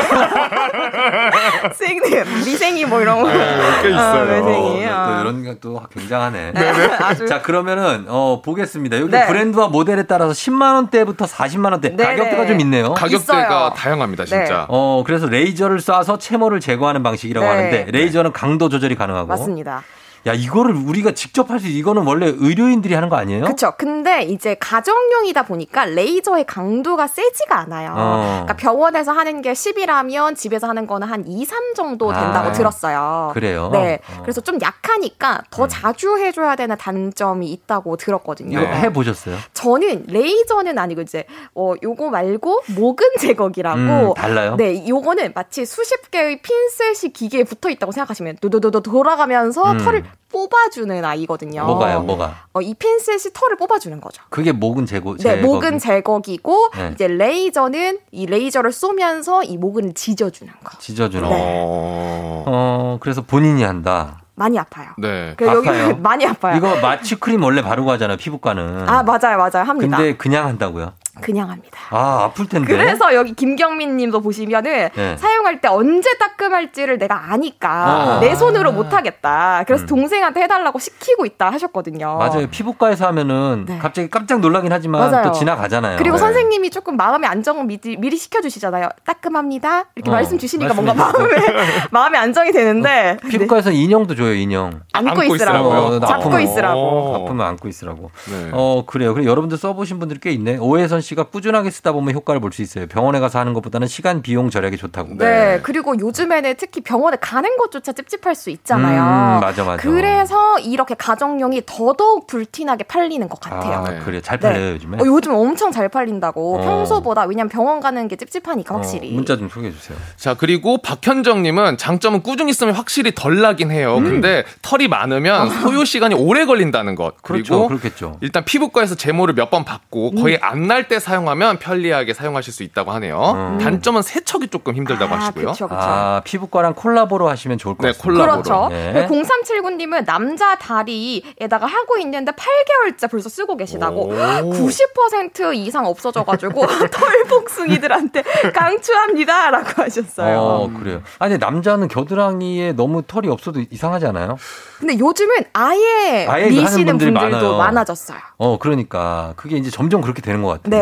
[1.74, 2.00] 생
[2.46, 3.30] 미생이 뭐 이런 거.
[3.32, 4.00] 네, 꽤 있어요.
[4.00, 4.86] 아, 미생이.
[4.86, 5.22] 또 아.
[5.22, 6.54] 이런 게 또 굉장하네.
[7.00, 8.97] 아주 자, 그러면은, 어, 보겠습니다.
[9.00, 9.26] 여기 네.
[9.30, 11.89] 브랜드와 모델에 따라서 10만 원대부터 40만 원대.
[11.89, 12.04] 네네.
[12.04, 12.93] 가격대가 좀 있네요.
[12.93, 13.74] 가격대가 있어요.
[13.76, 14.30] 다양합니다, 네.
[14.30, 14.66] 진짜.
[14.70, 17.51] 어, 그래서 레이저를 쏴서 채모를 제거하는 방식이라고 네.
[17.51, 19.28] 하는데, 레이저는 강도 조절이 가능하고.
[19.28, 19.84] 맞습니다.
[20.28, 23.43] 야, 이거를 우리가 직접 할 수, 이거는 원래 의료인들이 하는 거 아니에요?
[23.43, 23.74] 그렇죠.
[23.78, 27.93] 근데 이제 가정용이다 보니까 레이저의 강도가 세지가 않아요.
[27.96, 28.21] 어.
[28.43, 33.32] 그러니까 병원에서 하는 게 10이라면 집에서 하는 거는 한 2, 3 정도 된다고 아, 들었어요.
[33.33, 33.70] 그래요?
[33.71, 34.00] 네.
[34.09, 34.13] 어.
[34.17, 34.21] 음.
[34.24, 38.59] 그래서 좀 약하니까 더 자주 해줘야 되는 단점이 있다고 들었거든요.
[38.59, 39.37] 이거 해보셨어요?
[39.54, 41.25] 저는 레이저는 아니고 이제
[41.55, 44.55] 어 요거 말고 모근 제거기라고 음, 달라요?
[44.58, 49.78] 네, 요거는 마치 수십 개의 핀셋이 기계에 붙어 있다고 생각하시면 도도도도 돌아가면서 음.
[49.78, 51.66] 털을 뽑아주는 아이거든요.
[51.66, 52.46] 뭐가요, 뭐가?
[52.54, 54.22] 어, 이 핀셋이 털을 뽑아주는 거죠.
[54.30, 55.42] 그게 목은 제거, 네, 제거기.
[55.44, 56.92] 목은 제거기고 네.
[56.94, 60.78] 이제 레이저는 이 레이저를 쏘면서 이 목을 지져주는 거.
[60.78, 61.36] 찢어주는 네.
[61.36, 62.44] 거.
[62.46, 64.22] 어, 그래서 본인이 한다.
[64.36, 64.88] 많이 아파요.
[64.98, 65.34] 네.
[65.36, 65.98] 그 여기 아파요?
[66.02, 66.56] 많이 아파요.
[66.56, 68.88] 이거 마취 크림 원래 바르고 하잖아요, 피부과는.
[68.88, 69.98] 아 맞아요, 맞아요, 합니다.
[69.98, 70.94] 근데 그냥 한다고요?
[71.21, 71.79] 그냥 합니다.
[71.89, 72.67] 아, 아플 텐데.
[72.67, 75.17] 그래서 여기 김경민 님도 보시면은 네.
[75.17, 78.20] 사용할 때 언제 따끔할지를 내가 아니까 어.
[78.20, 79.63] 내 손으로 못 하겠다.
[79.66, 79.87] 그래서 음.
[79.87, 82.17] 동생한테 해달라고 시키고 있다 하셨거든요.
[82.17, 82.47] 맞아요.
[82.50, 85.12] 피부과에서 하면은 갑자기 깜짝 놀라긴 하지만 네.
[85.12, 85.28] 맞아요.
[85.28, 85.97] 또 지나가잖아요.
[85.97, 86.20] 그리고 네.
[86.20, 88.89] 선생님이 조금 마음의 안정을 미리, 미리 시켜주시잖아요.
[89.05, 89.86] 따끔합니다.
[89.96, 91.36] 이렇게 어, 말씀 주시니까 뭔가 마음에
[91.91, 94.82] 마음의 안정이 되는데 피부과에서 인형도 줘요, 인형.
[94.93, 95.70] 안고 있으라고.
[95.70, 96.39] 어, 잡고.
[96.39, 97.16] 있으라고.
[97.16, 98.12] 아프면 안고 있으라고.
[98.29, 98.50] 네.
[98.54, 99.13] 어, 그래요.
[99.13, 100.58] 그리고 여러분들 써보신 분들이 꽤 있네.
[100.58, 102.88] 오해선 씨가 꾸준하게 쓰다 보면 효과를 볼 수 있어요.
[102.88, 105.18] 병원에 가서 하는 것보다는 시간, 비용 절약이 좋다고.
[105.18, 105.60] 네.
[105.64, 109.02] 그리고 요즘에는 특히 병원에 가는 것조차 찝찝할 수 있잖아요.
[109.38, 109.78] 음, 맞아, 맞아.
[109.82, 113.86] 그래서 이렇게 가정용이 더더욱 불티나게 팔리는 것 같아요.
[113.86, 114.22] 아, 그래요.
[114.22, 114.98] 잘 팔려요, 요즘에.
[114.98, 116.58] 어, 요즘 엄청 잘 팔린다고.
[116.58, 116.62] 어.
[116.62, 119.12] 평소보다 왜냐면 병원 가는 게 찝찝하니까 확실히.
[119.12, 119.98] 어, 문자 좀 소개해 주세요.
[120.18, 123.98] 자, 그리고 박현정님은 장점은 꾸준히 쓰면 확실히 덜 나긴 해요.
[123.98, 124.04] 음.
[124.04, 127.22] 근데 털이 많으면 소요 시간이 오래 걸린다는 것.
[127.22, 127.54] 그렇죠.
[127.54, 128.18] 그리고 그렇겠죠.
[128.22, 133.32] 일단 피부과에서 제모를 몇 번 받고 거의 안 날때 사용하면 편리하게 사용하실 수 있다고 하네요.
[133.36, 133.57] 음.
[133.59, 135.53] 단점은 세척이 조금 힘들다고 하시고요.
[135.70, 138.24] 아, 피부과랑 콜라보로 하시면 좋을 것 네, 같습니다.
[138.25, 138.67] 그렇죠.
[138.70, 139.07] 네.
[139.07, 144.09] 0379님은 남자 다리에다가 하고 있는데 8개월째 벌써 쓰고 계시다고.
[144.09, 144.13] 오.
[144.49, 149.51] 90% 이상 없어져가지고 털복숭이들한테 강추합니다.
[149.51, 150.37] 라고 하셨어요.
[150.39, 151.01] 어, 그래요.
[151.20, 154.37] 아니, 남자는 겨드랑이에 너무 털이 없어도 이상하지 않아요?
[154.79, 157.57] 근데 요즘은 아예, 아예 미시는 분들도 많아요.
[157.57, 158.17] 많아졌어요.
[158.37, 159.33] 어, 그러니까.
[159.36, 160.70] 그게 이제 점점 그렇게 되는 것 같아요.
[160.70, 160.79] 네.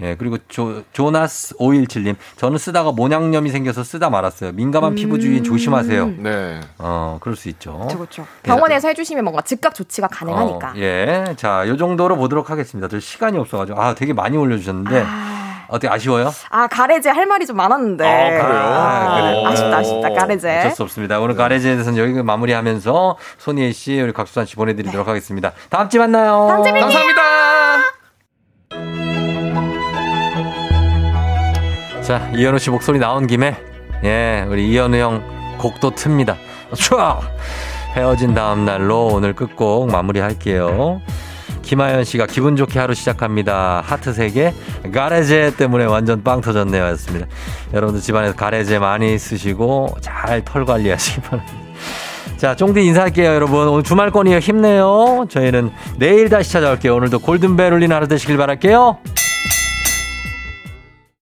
[0.00, 2.16] 예, 그리고 조, 조나스 517님.
[2.36, 4.52] 저는 쓰다가 모낭염이 생겨서 쓰다 말았어요.
[4.52, 6.06] 민감한 피부 주의인 조심하세요.
[6.18, 6.60] 네.
[6.78, 7.76] 어, 그럴 수 있죠.
[7.78, 8.26] 그렇죠, 그렇죠.
[8.42, 10.68] 병원에서 해주시면 뭔가 즉각 조치가 가능하니까.
[10.68, 11.24] 어, 예.
[11.36, 12.88] 자, 요 정도로 보도록 하겠습니다.
[12.88, 13.80] 저 시간이 없어가지고.
[13.80, 15.04] 아, 되게 많이 올려주셨는데.
[15.68, 16.30] 어떻게 아쉬워요?
[16.50, 18.06] 아 가레제 할 말이 좀 많았는데.
[18.06, 19.46] 아, 그래요?
[19.46, 20.10] 아쉽다, 아쉽다.
[20.10, 20.58] 가레제.
[20.58, 21.18] 어쩔 수 없습니다.
[21.20, 25.52] 오늘 가레제에 대해서는 여기 마무리하면서 손희애 씨, 우리 각수산 씨 보내드리도록 하겠습니다.
[25.70, 26.46] 다음 주에 만나요.
[26.48, 26.72] 다음 주에.
[26.72, 27.22] 감사합니다.
[32.04, 33.56] 자, 이현우 씨 목소리 나온 김에,
[34.04, 35.22] 예, 우리 이현우 형
[35.56, 36.36] 곡도 틉니다.
[36.74, 37.18] 촤!
[37.96, 41.00] 헤어진 다음 날로 오늘 끝곡 마무리 할게요.
[41.62, 43.82] 김하연 씨가 기분 좋게 하루 시작합니다.
[43.86, 44.52] 하트 3개.
[44.92, 46.84] 가레제 때문에 완전 빵 터졌네요.
[46.88, 47.26] 였습니다.
[47.72, 51.54] 여러분들 집안에서 가레제 많이 쓰시고 잘 털 관리하시기 바랍니다.
[52.36, 53.66] 자, 쫑디 인사할게요, 여러분.
[53.68, 54.40] 오늘 주말권이에요.
[54.40, 55.26] 힘내요.
[55.30, 56.96] 저희는 내일 다시 찾아올게요.
[56.96, 58.98] 오늘도 골든벨 울리는 하루 되시길 바랄게요.